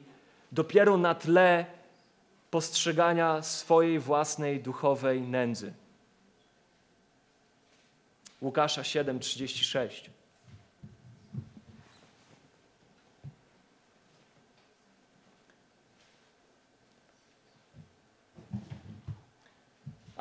[0.52, 1.66] dopiero na tle
[2.52, 5.74] postrzegania swojej własnej duchowej nędzy.
[8.42, 10.10] Łukasza 7:36.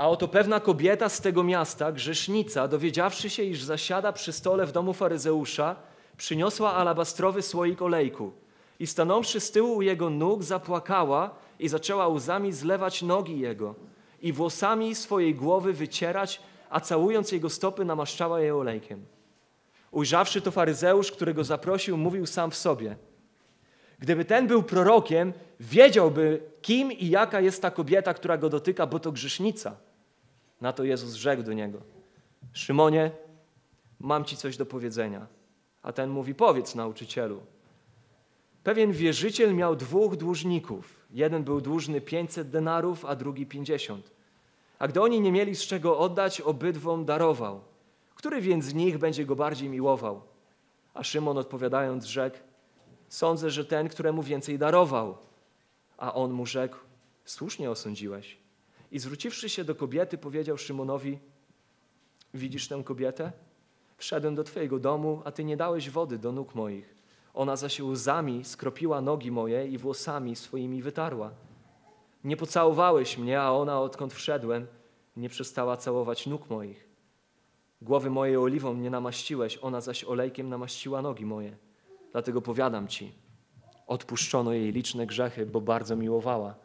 [0.02, 4.72] A oto pewna kobieta z tego miasta, grzesznica, dowiedziawszy się, iż zasiada przy stole w
[4.72, 5.76] domu faryzeusza,
[6.16, 8.32] przyniosła alabastrowy słoik olejku
[8.80, 13.74] i stanąwszy z tyłu u jego nóg, zapłakała i zaczęła łzami zlewać nogi jego
[14.22, 19.04] i włosami swojej głowy wycierać, a całując jego stopy namaszczała je olejkiem.
[19.90, 22.96] Ujrzawszy to faryzeusz, którego zaprosił, mówił sam w sobie.
[23.98, 28.98] Gdyby ten był prorokiem, wiedziałby, kim i jaka jest ta kobieta, która go dotyka, bo
[28.98, 29.76] to grzesznica.
[30.62, 31.78] Na to Jezus rzekł do niego:
[32.52, 33.10] Szymonie,
[34.00, 35.26] mam ci coś do powiedzenia.
[35.82, 37.40] A ten mówi: Powiedz, nauczycielu.
[38.64, 41.06] Pewien wierzyciel miał dwóch dłużników.
[41.10, 44.10] Jeden był dłużny 500 denarów, a drugi 50.
[44.78, 47.60] A gdy oni nie mieli z czego oddać, obydwom darował.
[48.14, 50.22] Który więc z nich będzie go bardziej miłował?
[50.94, 52.36] A Szymon odpowiadając rzekł:
[53.08, 55.16] Sądzę, że ten, któremu więcej darował.
[55.98, 56.76] A on mu rzekł:
[57.24, 58.41] Słusznie osądziłeś.
[58.92, 61.18] I zwróciwszy się do kobiety, powiedział Szymonowi:
[62.34, 63.32] Widzisz tę kobietę?
[63.96, 66.94] Wszedłem do twojego domu, a ty nie dałeś wody do nóg moich.
[67.34, 71.30] Ona zaś łzami skropiła nogi moje i włosami swoimi wytarła.
[72.24, 74.66] Nie pocałowałeś mnie, a ona, odkąd wszedłem,
[75.16, 76.88] nie przestała całować nóg moich.
[77.82, 81.56] Głowy mojej oliwą nie namaściłeś, ona zaś olejkiem namaściła nogi moje.
[82.12, 83.12] Dlatego powiadam ci,
[83.86, 86.61] odpuszczono jej liczne grzechy, bo bardzo miłowała.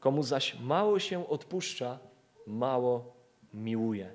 [0.00, 1.98] Komu zaś mało się odpuszcza,
[2.46, 3.16] mało
[3.54, 4.10] miłuje.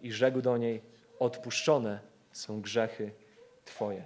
[0.00, 0.82] I rzekł do niej,
[1.18, 2.00] odpuszczone
[2.32, 3.12] są grzechy
[3.64, 4.04] Twoje.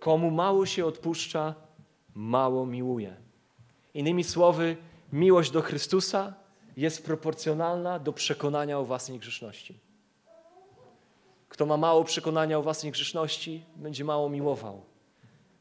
[0.00, 1.54] Komu mało się odpuszcza,
[2.14, 3.16] mało miłuje.
[3.94, 4.76] Innymi słowy,
[5.12, 6.34] miłość do Chrystusa
[6.76, 9.78] jest proporcjonalna do przekonania o własnej grzeszności.
[11.48, 14.82] Kto ma mało przekonania o własnej grzeszności, będzie mało miłował.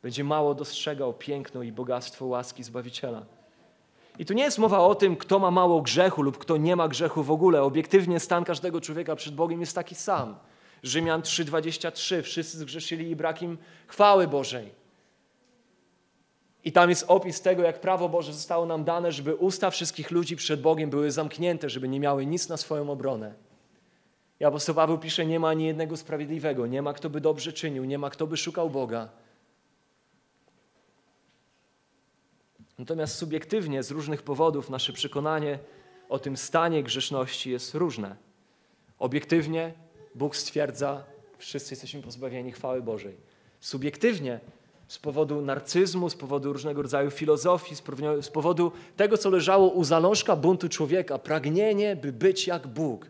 [0.01, 3.25] Będzie mało dostrzegał piękno i bogactwo łaski Zbawiciela.
[4.19, 6.87] I tu nie jest mowa o tym, kto ma mało grzechu lub kto nie ma
[6.87, 7.63] grzechu w ogóle.
[7.63, 10.35] Obiektywnie stan każdego człowieka przed Bogiem jest taki sam.
[10.83, 14.71] Rzymian 3:23 wszyscy zgrzeszyli i brak im chwały Bożej.
[16.63, 20.35] I tam jest opis tego, jak prawo Boże zostało nam dane, żeby usta wszystkich ludzi
[20.35, 23.33] przed Bogiem były zamknięte, żeby nie miały nic na swoją obronę.
[24.39, 27.85] I apostoł Paweł pisze, nie ma ani jednego sprawiedliwego, nie ma kto by dobrze czynił,
[27.85, 29.09] nie ma kto by szukał Boga.
[32.85, 35.59] Natomiast subiektywnie, z różnych powodów, nasze przekonanie
[36.09, 38.15] o tym stanie grzeszności jest różne.
[38.99, 39.73] Obiektywnie
[40.15, 41.03] Bóg stwierdza,
[41.37, 43.15] wszyscy jesteśmy pozbawieni chwały Bożej.
[43.59, 44.39] Subiektywnie,
[44.87, 47.75] z powodu narcyzmu, z powodu różnego rodzaju filozofii,
[48.21, 53.09] z powodu tego, co leżało u zalążka buntu człowieka, pragnienie, by być jak Bóg.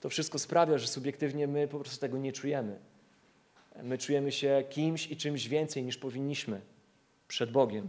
[0.00, 2.78] To wszystko sprawia, że subiektywnie my po prostu tego nie czujemy.
[3.82, 6.60] My czujemy się kimś i czymś więcej niż powinniśmy
[7.28, 7.88] przed Bogiem.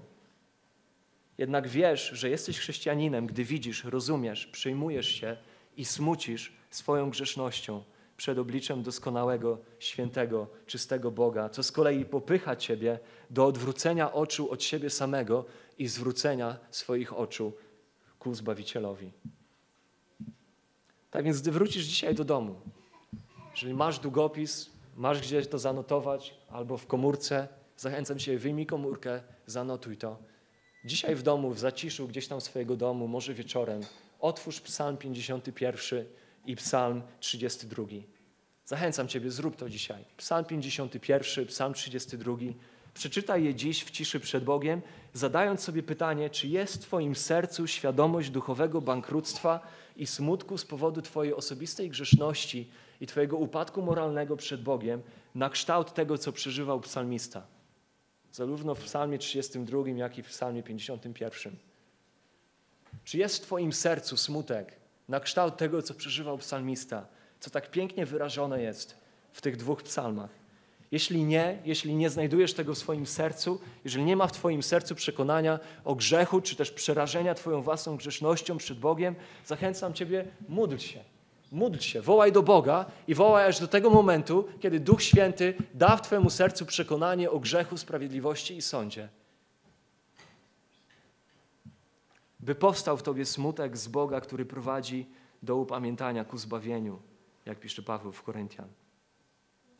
[1.37, 5.37] Jednak wiesz, że jesteś chrześcijaninem, gdy widzisz, rozumiesz, przyjmujesz się
[5.77, 7.83] i smucisz swoją grzesznością
[8.17, 14.63] przed obliczem doskonałego, świętego, czystego Boga, co z kolei popycha Ciebie do odwrócenia oczu od
[14.63, 15.45] siebie samego
[15.77, 17.53] i zwrócenia swoich oczu
[18.19, 19.11] ku Zbawicielowi.
[21.11, 22.61] Tak więc, gdy wrócisz dzisiaj do domu,
[23.51, 27.47] jeżeli masz długopis, masz gdzieś to zanotować albo w komórce,
[27.77, 30.17] zachęcam Cię, wyjmij komórkę, zanotuj to.
[30.87, 33.81] Dzisiaj w domu, w zaciszu gdzieś tam swojego domu, może wieczorem,
[34.19, 36.05] otwórz Psalm 51
[36.45, 37.83] i Psalm 32.
[38.65, 40.05] Zachęcam Ciebie, zrób to dzisiaj.
[40.17, 42.37] Psalm 51, Psalm 32.
[42.93, 44.81] Przeczytaj je dziś w ciszy przed Bogiem,
[45.13, 49.59] zadając sobie pytanie, czy jest w Twoim sercu świadomość duchowego bankructwa
[49.95, 52.69] i smutku z powodu Twojej osobistej grzeszności
[53.01, 55.01] i Twojego upadku moralnego przed Bogiem,
[55.35, 57.56] na kształt tego, co przeżywał psalmista.
[58.37, 61.55] Zarówno w Psalmie 32, jak i w Psalmie 51.
[63.03, 64.75] Czy jest w Twoim sercu smutek
[65.09, 67.07] na kształt tego, co przeżywał psalmista,
[67.39, 68.97] co tak pięknie wyrażone jest
[69.31, 70.29] w tych dwóch psalmach?
[70.91, 74.95] Jeśli nie, jeśli nie znajdujesz tego w swoim sercu, jeżeli nie ma w Twoim sercu
[74.95, 81.03] przekonania o grzechu, czy też przerażenia Twoją własną grzesznością przed Bogiem, zachęcam Ciebie, módl się.
[81.51, 85.97] Módl się, wołaj do Boga i wołaj aż do tego momentu, kiedy Duch Święty da
[85.97, 89.09] w Twojemu sercu przekonanie o grzechu, sprawiedliwości i sądzie.
[92.39, 95.07] By powstał w Tobie smutek z Boga, który prowadzi
[95.43, 96.99] do upamiętania ku zbawieniu,
[97.45, 98.67] jak pisze Paweł w Koryntian.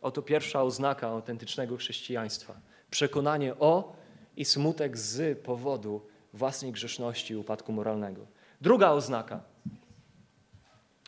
[0.02, 2.60] Oto pierwsza oznaka autentycznego chrześcijaństwa.
[2.90, 3.96] Przekonanie o
[4.38, 6.02] i smutek z powodu
[6.34, 8.26] własnej grzeszności i upadku moralnego.
[8.62, 9.44] Druga oznaka.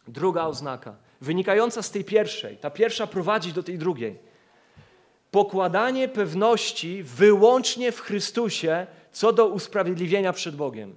[0.09, 2.57] Druga oznaka, wynikająca z tej pierwszej.
[2.57, 4.19] Ta pierwsza prowadzi do tej drugiej.
[5.31, 10.95] Pokładanie pewności wyłącznie w Chrystusie co do usprawiedliwienia przed Bogiem.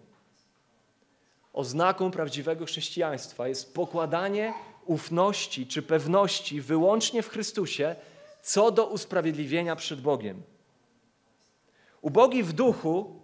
[1.52, 4.54] Oznaką prawdziwego chrześcijaństwa jest pokładanie
[4.86, 7.96] ufności czy pewności wyłącznie w Chrystusie
[8.42, 10.42] co do usprawiedliwienia przed Bogiem.
[12.00, 13.20] Ubogi w duchu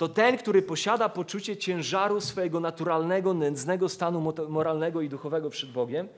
[0.00, 6.08] to ten, który posiada poczucie ciężaru swojego naturalnego, nędznego stanu moralnego i duchowego przed Bogiem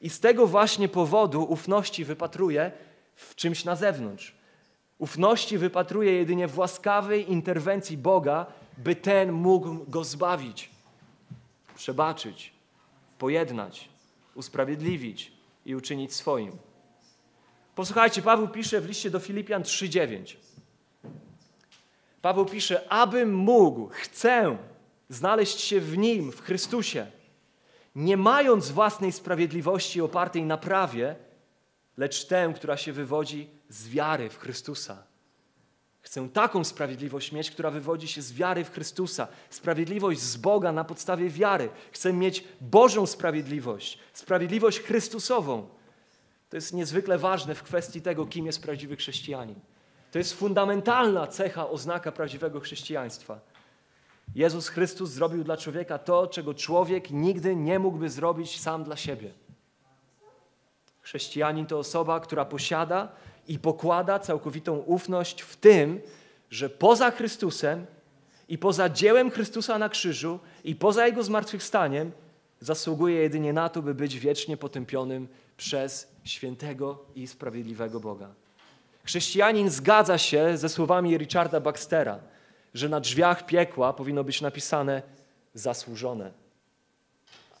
[0.00, 2.72] i z tego właśnie powodu ufności wypatruje
[3.14, 4.34] w czymś na zewnątrz.
[4.98, 8.46] Ufności wypatruje jedynie w łaskawej interwencji Boga,
[8.78, 10.70] by ten mógł go zbawić,
[11.76, 12.52] przebaczyć,
[13.18, 13.88] pojednać
[14.34, 15.32] usprawiedliwić
[15.66, 16.52] i uczynić swoim.
[17.74, 20.36] Posłuchajcie, Paweł pisze w liście do Filipian 3:9.
[22.24, 24.58] Paweł pisze, abym mógł, chcę
[25.08, 27.06] znaleźć się w Nim, w Chrystusie,
[27.94, 31.16] nie mając własnej sprawiedliwości opartej na prawie,
[31.96, 35.02] lecz tę, która się wywodzi z wiary w Chrystusa
[36.00, 39.28] Chcę taką sprawiedliwość mieć, która wywodzi się z wiary w Chrystusa.
[39.50, 41.68] Sprawiedliwość z Boga na podstawie wiary.
[41.92, 45.68] Chcę mieć Bożą sprawiedliwość, sprawiedliwość Chrystusową.
[46.50, 49.60] To jest niezwykle ważne w kwestii tego, kim jest prawdziwy chrześcijanin.
[50.14, 53.40] To jest fundamentalna cecha, oznaka prawdziwego chrześcijaństwa.
[54.34, 59.30] Jezus Chrystus zrobił dla człowieka to, czego człowiek nigdy nie mógłby zrobić sam dla siebie.
[61.00, 63.08] Chrześcijanin to osoba, która posiada
[63.48, 66.00] i pokłada całkowitą ufność w tym,
[66.50, 67.86] że poza Chrystusem
[68.48, 72.12] i poza dziełem Chrystusa na krzyżu i poza Jego zmartwychwstaniem
[72.60, 78.43] zasługuje jedynie na to, by być wiecznie potępionym przez świętego i sprawiedliwego Boga.
[79.04, 82.18] Chrześcijanin zgadza się ze słowami Richarda Baxtera,
[82.74, 85.02] że na drzwiach piekła powinno być napisane
[85.54, 86.32] zasłużone,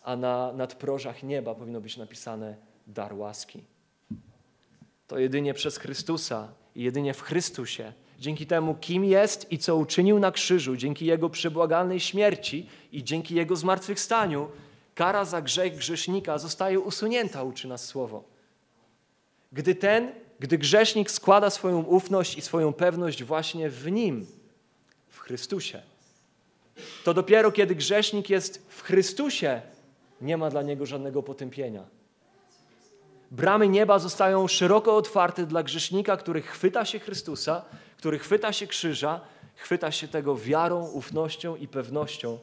[0.02, 3.64] a na nadprożach nieba powinno być napisane dar łaski.
[5.06, 10.18] To jedynie przez Chrystusa i jedynie w Chrystusie, dzięki temu, kim jest i co uczynił
[10.18, 14.48] na krzyżu, dzięki Jego przebłagalnej śmierci i dzięki Jego zmartwychwstaniu,
[14.94, 18.24] kara za grzech grzesznika zostaje usunięta, uczy nas Słowo.
[19.52, 24.26] Gdy ten, gdy grzesznik składa swoją ufność i swoją pewność właśnie w Nim,
[25.08, 25.82] w Chrystusie,
[27.04, 29.62] to dopiero kiedy grzesznik jest w Chrystusie,
[30.20, 31.84] nie ma dla niego żadnego potępienia.
[33.30, 37.64] Bramy nieba zostają szeroko otwarte dla grzesznika, który chwyta się Chrystusa,
[37.96, 39.20] który chwyta się krzyża,
[39.56, 42.38] chwyta się tego wiarą, ufnością i pewnością,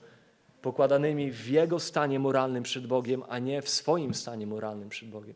[0.62, 5.36] pokładanymi w jego stanie moralnym przed Bogiem, a nie w swoim stanie moralnym przed Bogiem.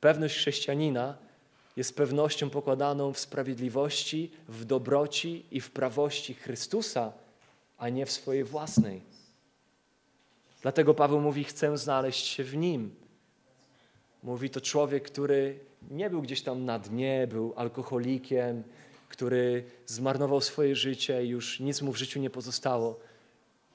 [0.00, 1.31] Pewność chrześcijanina
[1.76, 7.12] jest pewnością pokładaną w sprawiedliwości, w dobroci i w prawości Chrystusa,
[7.78, 9.02] a nie w swojej własnej.
[10.62, 12.94] Dlatego Paweł mówi: Chcę znaleźć się w nim.
[14.22, 15.58] Mówi to człowiek, który
[15.90, 18.62] nie był gdzieś tam na dnie, był alkoholikiem,
[19.08, 23.00] który zmarnował swoje życie i już nic mu w życiu nie pozostało.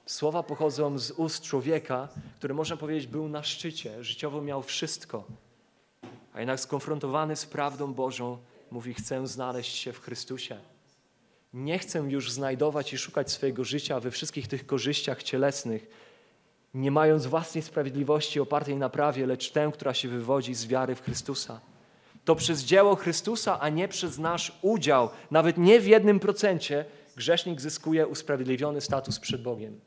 [0.05, 5.23] Słowa pochodzą z ust człowieka, który można powiedzieć był na szczycie, życiowo miał wszystko,
[6.38, 8.38] a jednak skonfrontowany z prawdą Bożą
[8.71, 10.60] mówi: Chcę znaleźć się w Chrystusie.
[11.54, 15.88] Nie chcę już znajdować i szukać swojego życia we wszystkich tych korzyściach cielesnych,
[16.73, 21.02] nie mając własnej sprawiedliwości opartej na prawie, lecz tę, która się wywodzi z wiary w
[21.02, 21.60] Chrystusa.
[22.26, 26.86] To przez dzieło Chrystusa, a nie przez nasz udział, nawet nie w jednym procencie,
[27.16, 29.80] grzesznik zyskuje usprawiedliwiony status przed Bogiem.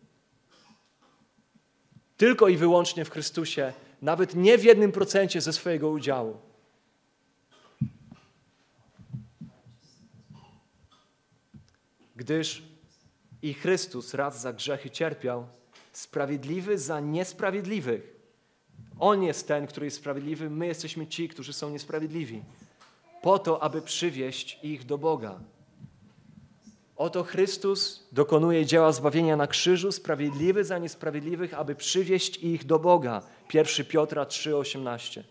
[2.16, 3.72] Tylko i wyłącznie w Chrystusie,
[4.02, 6.49] nawet nie w jednym procencie ze swojego udziału.
[12.20, 12.62] Gdyż
[13.42, 15.46] i Chrystus raz za grzechy cierpiał,
[15.92, 18.16] sprawiedliwy za niesprawiedliwych.
[18.98, 22.42] On jest ten, który jest sprawiedliwy, my jesteśmy ci, którzy są niesprawiedliwi.
[23.22, 25.40] Po to, aby przywieść ich do Boga.
[26.96, 33.22] Oto Chrystus dokonuje dzieła zbawienia na krzyżu, sprawiedliwy za niesprawiedliwych, aby przywieść ich do Boga.
[33.54, 35.22] 1 Piotra 3,18.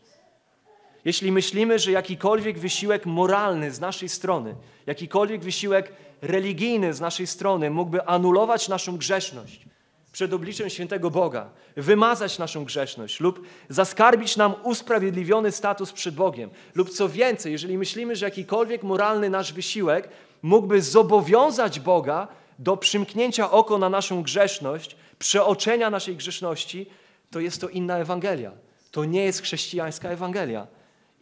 [1.05, 7.69] jeśli myślimy, że jakikolwiek wysiłek moralny z naszej strony, jakikolwiek wysiłek religijny z naszej strony
[7.69, 9.65] mógłby anulować naszą grzeszność
[10.11, 16.89] przed obliczem świętego Boga, wymazać naszą grzeszność lub zaskarbić nam usprawiedliwiony status przed Bogiem, lub
[16.89, 20.09] co więcej, jeżeli myślimy, że jakikolwiek moralny nasz wysiłek
[20.41, 22.27] mógłby zobowiązać Boga
[22.59, 26.85] do przymknięcia oko na naszą grzeszność, przeoczenia naszej grzeszności,
[27.31, 28.51] to jest to inna Ewangelia.
[28.91, 30.67] To nie jest chrześcijańska Ewangelia.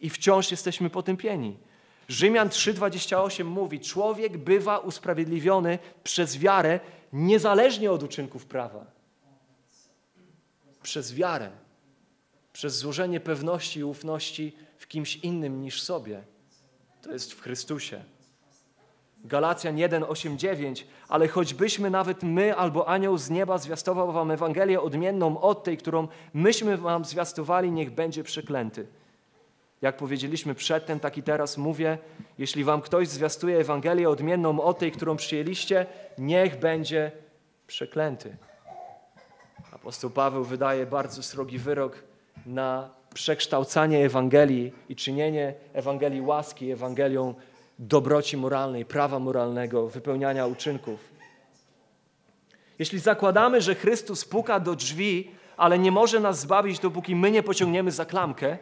[0.00, 1.56] I wciąż jesteśmy potępieni.
[2.08, 6.80] Rzymian 3,28 mówi: Człowiek bywa usprawiedliwiony przez wiarę,
[7.12, 8.86] niezależnie od uczynków prawa.
[10.82, 11.50] Przez wiarę,
[12.52, 16.22] przez złożenie pewności i ufności w kimś innym niż sobie.
[17.02, 18.04] To jest w Chrystusie.
[19.24, 24.80] Galacjan 1, 8, 9, ale choćbyśmy nawet my albo anioł z nieba zwiastował wam Ewangelię
[24.80, 28.86] odmienną od tej, którą myśmy wam zwiastowali, niech będzie przeklęty.
[29.82, 31.98] Jak powiedzieliśmy przedtem, tak i teraz mówię,
[32.38, 35.86] jeśli wam ktoś zwiastuje Ewangelię odmienną od tej, którą przyjęliście,
[36.18, 37.12] niech będzie
[37.66, 38.36] przeklęty.
[39.72, 42.02] Apostoł Paweł wydaje bardzo srogi wyrok
[42.46, 47.34] na przekształcanie Ewangelii i czynienie Ewangelii łaski Ewangelią
[47.78, 51.00] dobroci moralnej, prawa moralnego, wypełniania uczynków.
[52.78, 57.42] Jeśli zakładamy, że Chrystus puka do drzwi, ale nie może nas zbawić, dopóki my nie
[57.42, 58.58] pociągniemy za klamkę,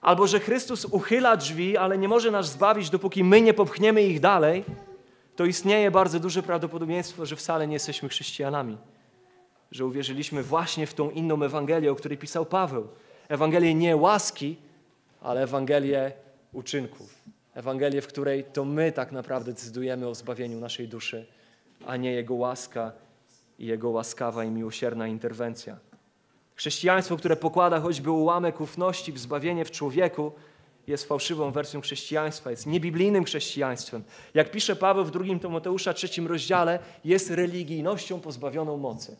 [0.00, 4.20] albo że Chrystus uchyla drzwi, ale nie może nas zbawić, dopóki my nie popchniemy ich
[4.20, 4.64] dalej,
[5.36, 8.78] to istnieje bardzo duże prawdopodobieństwo, że wcale nie jesteśmy chrześcijanami.
[9.70, 12.88] Że uwierzyliśmy właśnie w tą inną Ewangelię, o której pisał Paweł.
[13.28, 14.56] Ewangelię nie łaski,
[15.20, 16.12] ale Ewangelię
[16.52, 17.14] uczynków.
[17.54, 21.26] Ewangelię, w której to my tak naprawdę decydujemy o zbawieniu naszej duszy,
[21.86, 22.92] a nie Jego łaska
[23.58, 25.76] i Jego łaskawa i miłosierna interwencja.
[26.60, 30.32] Chrześcijaństwo, które pokłada choćby ułamek ufności w zbawienie w człowieku,
[30.86, 34.02] jest fałszywą wersją chrześcijaństwa, jest niebiblijnym chrześcijaństwem.
[34.34, 39.16] Jak pisze Paweł w drugim Tymoteusza trzecim rozdziale, jest religijnością pozbawioną mocy.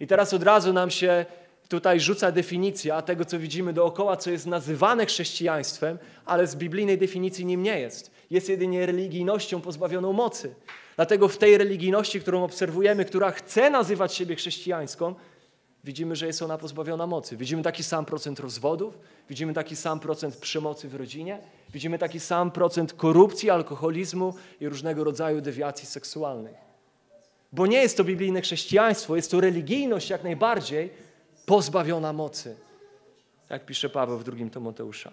[0.00, 1.26] I teraz od razu nam się
[1.68, 7.44] tutaj rzuca definicja tego, co widzimy dookoła, co jest nazywane chrześcijaństwem, ale z biblijnej definicji
[7.46, 8.10] nim nie jest.
[8.30, 10.54] Jest jedynie religijnością pozbawioną mocy.
[10.96, 15.14] Dlatego w tej religijności, którą obserwujemy, która chce nazywać siebie chrześcijańską,
[15.88, 17.36] widzimy, że jest ona pozbawiona mocy.
[17.36, 21.38] Widzimy taki sam procent rozwodów, widzimy taki sam procent przemocy w rodzinie,
[21.72, 26.54] widzimy taki sam procent korupcji, alkoholizmu i różnego rodzaju dewiacji seksualnych.
[27.52, 30.90] Bo nie jest to biblijne chrześcijaństwo, jest to religijność jak najbardziej
[31.46, 32.56] pozbawiona mocy.
[33.50, 35.10] Jak pisze Paweł w drugim Tomoteusza.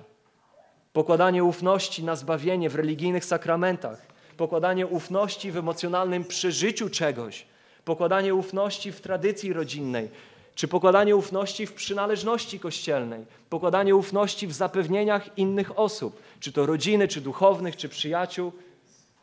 [0.94, 4.06] Pokładanie ufności na zbawienie w religijnych sakramentach,
[4.38, 7.46] pokładanie ufności w emocjonalnym przeżyciu czegoś,
[7.86, 10.10] pokładanie ufności w tradycji rodzinnej,
[10.56, 17.08] czy pokładanie ufności w przynależności kościelnej, pokładanie ufności w zapewnieniach innych osób, czy to rodziny,
[17.08, 18.52] czy duchownych, czy przyjaciół,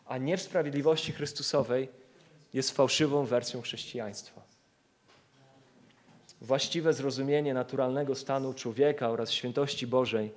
[0.06, 1.88] a nie w sprawiedliwości Chrystusowej,
[2.54, 4.42] jest fałszywą wersją chrześcijaństwa.
[6.40, 10.32] Właściwe zrozumienie naturalnego stanu człowieka oraz świętości Bożej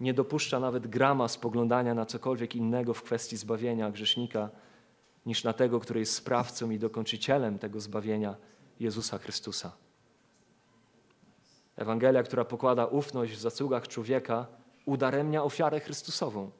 [0.00, 4.50] nie dopuszcza nawet grama spoglądania na cokolwiek innego w kwestii zbawienia grzesznika,
[5.26, 8.36] niż na tego, który jest sprawcą i dokończycielem tego zbawienia
[8.80, 9.81] Jezusa Chrystusa.
[11.76, 14.46] Ewangelia, która pokłada ufność w zasługach człowieka,
[14.84, 16.50] udaremnia ofiarę Chrystusową.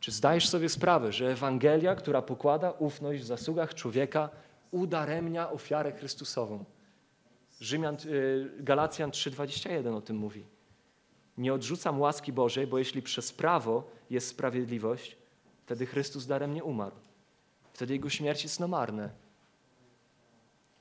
[0.00, 4.28] Czy zdajesz sobie sprawę, że Ewangelia, która pokłada ufność w zasługach człowieka,
[4.70, 6.64] udaremnia ofiarę Chrystusową?
[7.60, 10.44] Rzymian, y, Galacjan 3,21 o tym mówi.
[11.38, 15.16] Nie odrzucam łaski Bożej, bo jeśli przez prawo jest sprawiedliwość,
[15.64, 16.96] wtedy Chrystus daremnie umarł.
[17.72, 19.10] Wtedy Jego śmierć jest nomarna.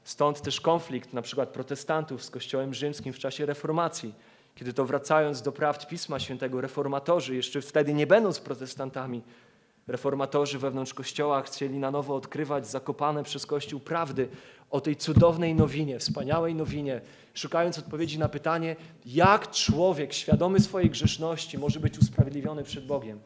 [0.06, 4.14] Stąd też konflikt na przykład protestantów z Kościołem rzymskim w czasie reformacji,
[4.56, 9.22] kiedy to wracając do prawd Pisma Świętego, reformatorzy, jeszcze wtedy nie będąc protestantami,
[9.88, 14.28] reformatorzy wewnątrz Kościoła chcieli na nowo odkrywać zakopane przez Kościół prawdy
[14.70, 17.02] o tej cudownej nowinie, wspaniałej nowinie,
[17.34, 18.76] szukając odpowiedzi na pytanie,
[19.06, 23.20] jak człowiek świadomy swojej grzeszności może być usprawiedliwiony przed Bogiem.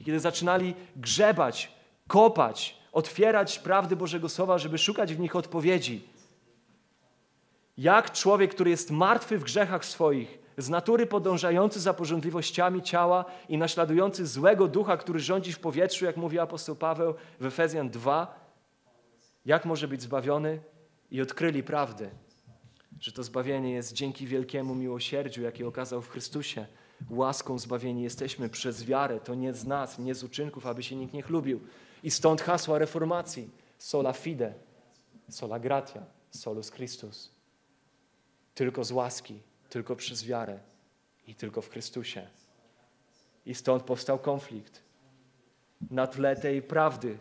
[0.00, 1.72] I kiedy zaczynali grzebać,
[2.06, 6.13] kopać, otwierać prawdy Bożego Słowa, żeby szukać w nich odpowiedzi,
[7.78, 13.58] jak człowiek, który jest martwy w grzechach swoich, z natury podążający za porządliwościami ciała i
[13.58, 18.44] naśladujący złego ducha, który rządzi w powietrzu, jak mówi apostoł Paweł w Efezjan 2,
[19.46, 20.60] jak może być zbawiony?
[21.10, 22.10] I odkryli prawdę,
[23.00, 26.66] że to zbawienie jest dzięki wielkiemu miłosierdziu, jakie okazał w Chrystusie.
[27.10, 31.14] Łaską zbawieni jesteśmy przez wiarę, to nie z nas, nie z uczynków, aby się nikt
[31.14, 31.60] nie chlubił.
[32.02, 34.54] I stąd hasła reformacji: sola fide,
[35.30, 37.33] sola gratia, solus Christus.
[38.54, 39.40] Tylko z łaski,
[39.70, 40.58] tylko przez wiarę
[41.26, 42.26] i tylko w Chrystusie.
[43.46, 44.82] I stąd powstał konflikt.
[45.90, 47.16] Na tle tej prawdy,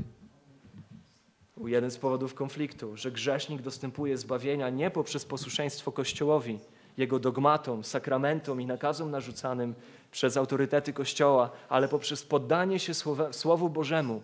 [1.65, 6.59] jeden z powodów konfliktu, że grzesznik dostępuje zbawienia nie poprzez posłuszeństwo Kościołowi,
[6.97, 9.75] jego dogmatom, sakramentom i nakazom narzucanym
[10.11, 12.93] przez autorytety Kościoła, ale poprzez poddanie się
[13.31, 14.21] Słowu Bożemu.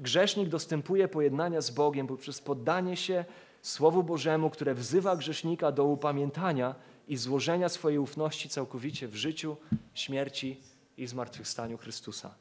[0.00, 3.24] Grzesznik dostępuje pojednania z Bogiem poprzez poddanie się
[3.62, 6.74] Słowu Bożemu, które wzywa grzesznika do upamiętania
[7.08, 9.56] i złożenia swojej ufności całkowicie w życiu,
[9.94, 10.60] śmierci
[10.96, 12.34] i zmartwychwstaniu Chrystusa.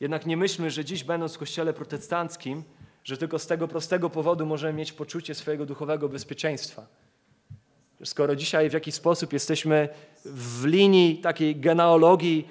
[0.00, 2.62] Jednak nie myślmy, że dziś będąc w kościele protestanckim,
[3.04, 6.86] że tylko z tego prostego powodu możemy mieć poczucie swojego duchowego bezpieczeństwa.
[8.04, 9.88] Skoro dzisiaj w jakiś sposób jesteśmy
[10.24, 12.48] w linii takiej genealogii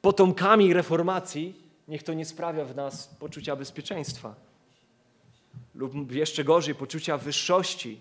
[0.00, 4.45] potomkami reformacji, niech to nie sprawia w nas poczucia bezpieczeństwa.
[5.76, 8.00] Lub jeszcze gorzej, poczucia wyższości.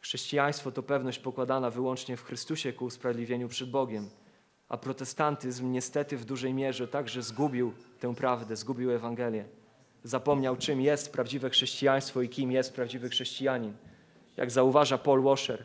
[0.00, 4.10] Chrześcijaństwo to pewność pokładana wyłącznie w Chrystusie ku usprawiedliwieniu przed Bogiem
[4.68, 9.44] a protestantyzm niestety w dużej mierze także zgubił tę prawdę, zgubił Ewangelię.
[10.04, 13.72] Zapomniał, czym jest prawdziwe chrześcijaństwo i kim jest prawdziwy chrześcijanin.
[14.36, 15.64] Jak zauważa Paul Washer.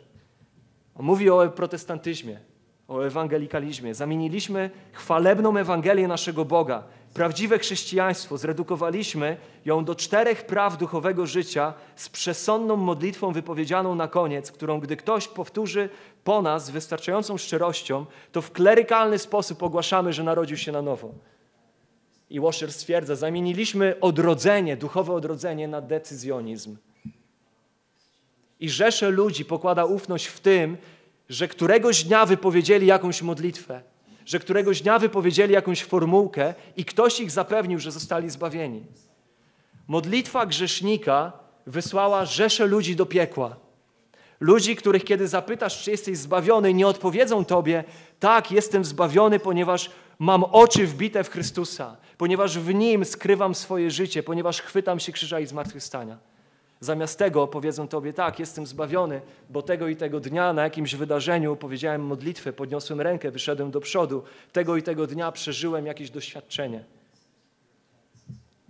[0.96, 2.40] On mówi o protestantyzmie,
[2.88, 3.96] o ewangelikalizmie.
[3.96, 6.84] Zamieniliśmy chwalebną Ewangelię naszego Boga,
[7.14, 14.52] prawdziwe chrześcijaństwo, zredukowaliśmy ją do czterech praw duchowego życia z przesądną modlitwą wypowiedzianą na koniec,
[14.52, 15.90] którą gdy ktoś powtórzy
[16.24, 21.12] po nas z wystarczającą szczerością, to w klerykalny sposób ogłaszamy, że narodził się na nowo.
[22.30, 26.78] I Washer stwierdza, zamieniliśmy odrodzenie, duchowe odrodzenie na decyzjonizm.
[28.60, 30.78] I rzesze ludzi pokłada ufność w tym,
[31.30, 33.82] że któregoś dnia wypowiedzieli jakąś modlitwę,
[34.26, 38.84] że któregoś dnia wypowiedzieli jakąś formułkę i ktoś ich zapewnił, że zostali zbawieni.
[39.88, 41.32] Modlitwa grzesznika
[41.68, 43.56] wysłała rzesze ludzi do piekła.
[44.40, 47.84] Ludzi, których kiedy zapytasz, czy jesteś zbawiony, nie odpowiedzą tobie,
[48.20, 54.24] tak, jestem zbawiony, ponieważ mam oczy wbite w Chrystusa, ponieważ w Nim skrywam swoje życie,
[54.24, 56.18] ponieważ chwytam się krzyża i zmartwychwstania.
[56.84, 61.56] Zamiast tego powiedzą Tobie, tak, jestem zbawiony, bo tego i tego dnia na jakimś wydarzeniu
[61.56, 66.84] powiedziałem modlitwę, podniosłem rękę, wyszedłem do przodu, tego i tego dnia przeżyłem jakieś doświadczenie.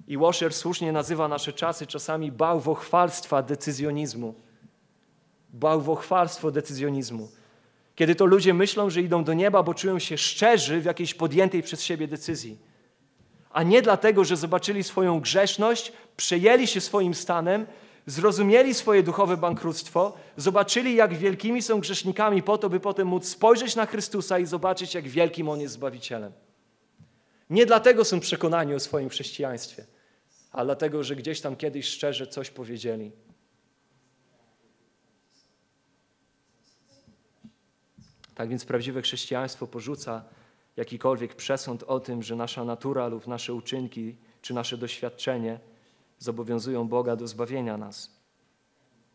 [0.07, 4.34] I Washer słusznie nazywa nasze czasy czasami bałwochwalstwa decyzjonizmu.
[5.49, 7.30] Bałwochwalstwo decyzjonizmu.
[7.95, 11.64] Kiedy to ludzie myślą, że idą do nieba, bo czują się szczerzy w jakiejś podjętej
[11.64, 12.57] przez siebie decyzji.
[13.49, 17.66] A nie dlatego, że zobaczyli swoją grzeszność, przejęli się swoim stanem
[18.06, 23.76] zrozumieli swoje duchowe bankructwo, zobaczyli, jak wielkimi są grzesznikami, po to, by potem móc spojrzeć
[23.76, 26.32] na Chrystusa i zobaczyć, jak wielkim On jest Zbawicielem.
[27.49, 29.86] Nie dlatego są przekonani o swoim chrześcijaństwie,
[30.51, 33.12] ale dlatego, że gdzieś tam kiedyś szczerze coś powiedzieli.
[38.36, 40.24] Tak więc prawdziwe chrześcijaństwo porzuca
[40.78, 45.60] jakikolwiek przesąd o tym, że nasza natura lub nasze uczynki czy nasze doświadczenie–
[46.24, 48.09] zobowiązują Boga do zbawienia nas.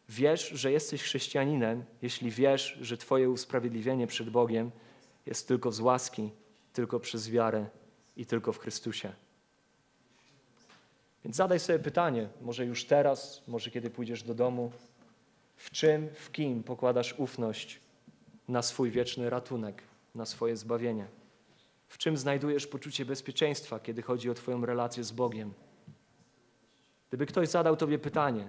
[0.09, 4.71] Wiesz, że jesteś chrześcijaninem, jeśli wiesz, że Twoje usprawiedliwienie przed Bogiem
[5.27, 6.31] jest tylko z łaski,
[6.73, 7.67] tylko przez wiarę
[8.17, 9.13] i tylko w Chrystusie.
[11.25, 14.73] Więc zadaj sobie pytanie, może już teraz, może kiedy pójdziesz do domu,
[15.57, 17.81] w czym, w kim pokładasz ufność
[18.49, 19.83] na swój wieczny ratunek,
[20.15, 21.07] na swoje zbawienie?
[21.89, 25.53] W czym znajdujesz poczucie bezpieczeństwa, kiedy chodzi o Twoją relację z Bogiem?
[27.09, 28.49] Gdyby ktoś zadał Tobie pytanie,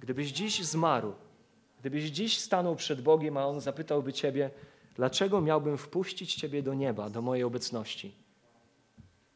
[0.00, 1.14] gdybyś dziś zmarł,
[1.80, 4.50] gdybyś dziś stanął przed Bogiem, a On zapytałby Ciebie,
[4.96, 8.14] dlaczego miałbym wpuścić Ciebie do nieba, do mojej obecności?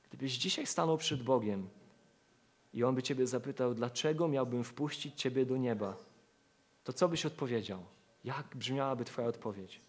[0.09, 1.69] Gdybyś dzisiaj stanął przed Bogiem
[2.75, 5.97] i On by Ciebie zapytał, dlaczego miałbym wpuścić Ciebie do nieba,
[6.85, 7.79] to co byś odpowiedział?
[8.25, 9.81] Jak brzmiałaby Twoja odpowiedź?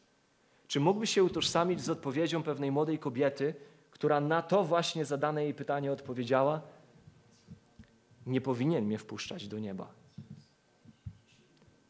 [0.67, 3.55] Czy mógłbyś się utożsamić z odpowiedzią pewnej młodej kobiety,
[3.91, 6.61] która na to właśnie zadane jej pytanie odpowiedziała?
[8.26, 9.93] Nie powinien mnie wpuszczać do nieba.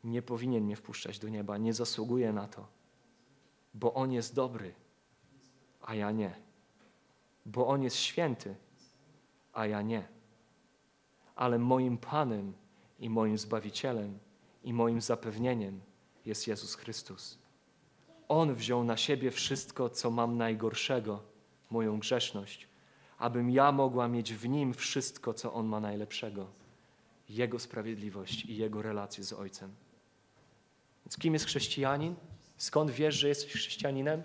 [0.03, 2.67] Nie powinien mnie wpuszczać do nieba, nie zasługuje na to,
[3.73, 4.73] bo On jest dobry,
[5.82, 6.36] a ja nie.
[7.45, 8.55] Bo On jest święty,
[9.53, 10.07] a ja nie.
[11.36, 12.53] Ale moim Panem
[12.99, 14.19] i moim Zbawicielem
[14.63, 15.82] i moim zapewnieniem
[16.25, 17.39] jest Jezus Chrystus.
[18.27, 21.23] On wziął na siebie wszystko, co mam najgorszego,
[21.69, 22.68] moją grzeszność,
[23.20, 26.47] abym ja mogła mieć w Nim wszystko, co On ma najlepszego.
[27.30, 29.72] Jego sprawiedliwość i Jego relacje z Ojcem.
[31.05, 32.15] Więc kim jest chrześcijanin?
[32.57, 34.24] Skąd wiesz, że jesteś chrześcijaninem?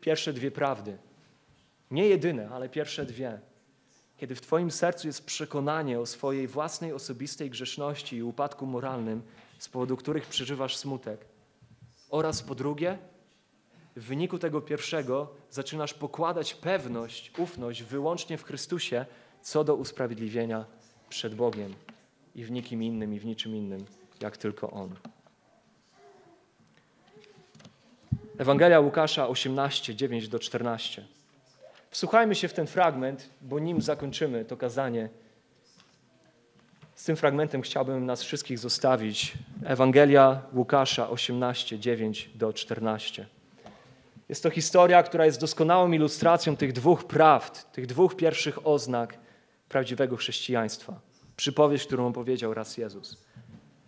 [0.00, 0.98] Pierwsze dwie prawdy.
[1.90, 3.40] Nie jedyne, ale pierwsze dwie.
[4.16, 9.22] kiedy w Twoim sercu jest przekonanie o swojej własnej osobistej grzeszności i upadku moralnym,
[9.58, 11.24] z powodu których przeżywasz smutek.
[12.10, 12.98] Oraz po drugie,
[13.96, 19.06] w wyniku tego pierwszego zaczynasz pokładać pewność, ufność wyłącznie w Chrystusie
[19.42, 20.64] co do usprawiedliwienia
[21.08, 21.74] przed Bogiem
[22.34, 23.84] i w nikim innym i w niczym innym,
[24.20, 24.94] jak tylko On.
[28.38, 31.06] Ewangelia Łukasza 18, 9 do 14.
[31.90, 35.08] Wsłuchajmy się w ten fragment, bo nim zakończymy to kazanie.
[36.94, 39.32] Z tym fragmentem chciałbym nas wszystkich zostawić.
[39.64, 43.26] Ewangelia Łukasza 18, 9 do 14.
[44.30, 49.18] Jest to historia, która jest doskonałą ilustracją tych dwóch prawd, tych dwóch pierwszych oznak
[49.68, 51.00] prawdziwego chrześcijaństwa.
[51.36, 53.24] Przypowieść, którą opowiedział raz Jezus.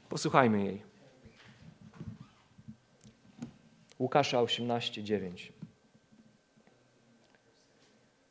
[0.09, 0.82] Posłuchajmy jej.
[3.99, 5.53] Łukasza 18, 9.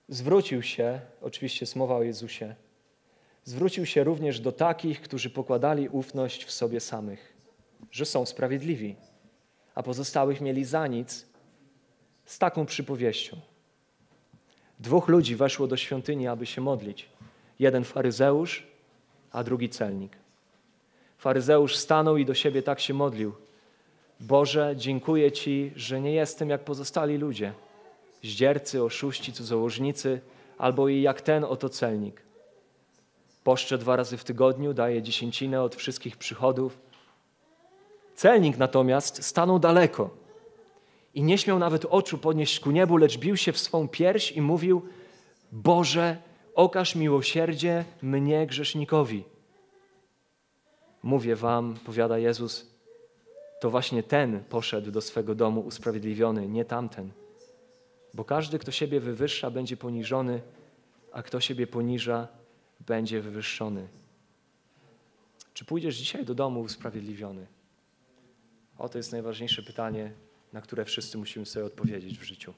[0.07, 2.55] Zwrócił się, oczywiście jest mowa o Jezusie,
[3.43, 7.37] zwrócił się również do takich, którzy pokładali ufność w sobie samych,
[7.91, 8.95] że są sprawiedliwi,
[9.75, 11.30] a pozostałych mieli za nic,
[12.31, 13.37] z taką przypowieścią.
[14.79, 17.09] Dwóch ludzi weszło do świątyni, aby się modlić.
[17.59, 18.67] Jeden faryzeusz,
[19.31, 20.17] a drugi celnik.
[21.17, 23.33] Faryzeusz stanął i do siebie tak się modlił.
[24.19, 27.53] Boże, dziękuję Ci, że nie jestem jak pozostali ludzie,
[28.23, 30.21] zdziercy, oszuści, cudzołożnicy,
[30.57, 32.21] albo i jak ten oto celnik.
[33.43, 36.79] Poszczę dwa razy w tygodniu, daję dziesięcinę od wszystkich przychodów.
[38.15, 40.20] Celnik natomiast stanął daleko
[41.13, 44.41] i nie śmiał nawet oczu podnieść ku niebu, lecz bił się w swą pierś i
[44.41, 44.81] mówił:
[45.51, 46.17] Boże,
[46.55, 49.23] okaż miłosierdzie mnie grzesznikowi.
[51.03, 52.71] Mówię wam, powiada Jezus,
[53.61, 57.11] to właśnie ten poszedł do swego domu usprawiedliwiony, nie tamten.
[58.13, 60.41] Bo każdy, kto siebie wywyższa, będzie poniżony,
[61.11, 62.27] a kto siebie poniża,
[62.79, 63.87] będzie wywyższony.
[65.53, 67.47] Czy pójdziesz dzisiaj do domu usprawiedliwiony?
[68.77, 70.11] Oto jest najważniejsze pytanie,
[70.53, 72.53] na które wszyscy musimy sobie odpowiedzieć w życiu.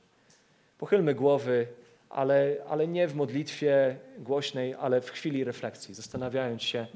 [0.78, 1.68] Pochylmy głowy,
[2.10, 6.88] ale, ale nie w modlitwie głośnej, ale w chwili refleksji, zastanawiając się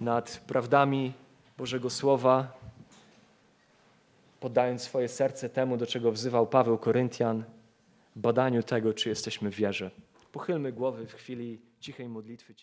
[0.00, 1.12] nad prawdami
[1.58, 2.58] Bożego Słowa,
[4.40, 7.44] poddając swoje serce temu, do czego wzywał Paweł Koryntian,
[8.16, 9.90] badaniu tego, czy jesteśmy w wierze.
[10.32, 12.54] Pochylmy głowy w chwili cichej modlitwy.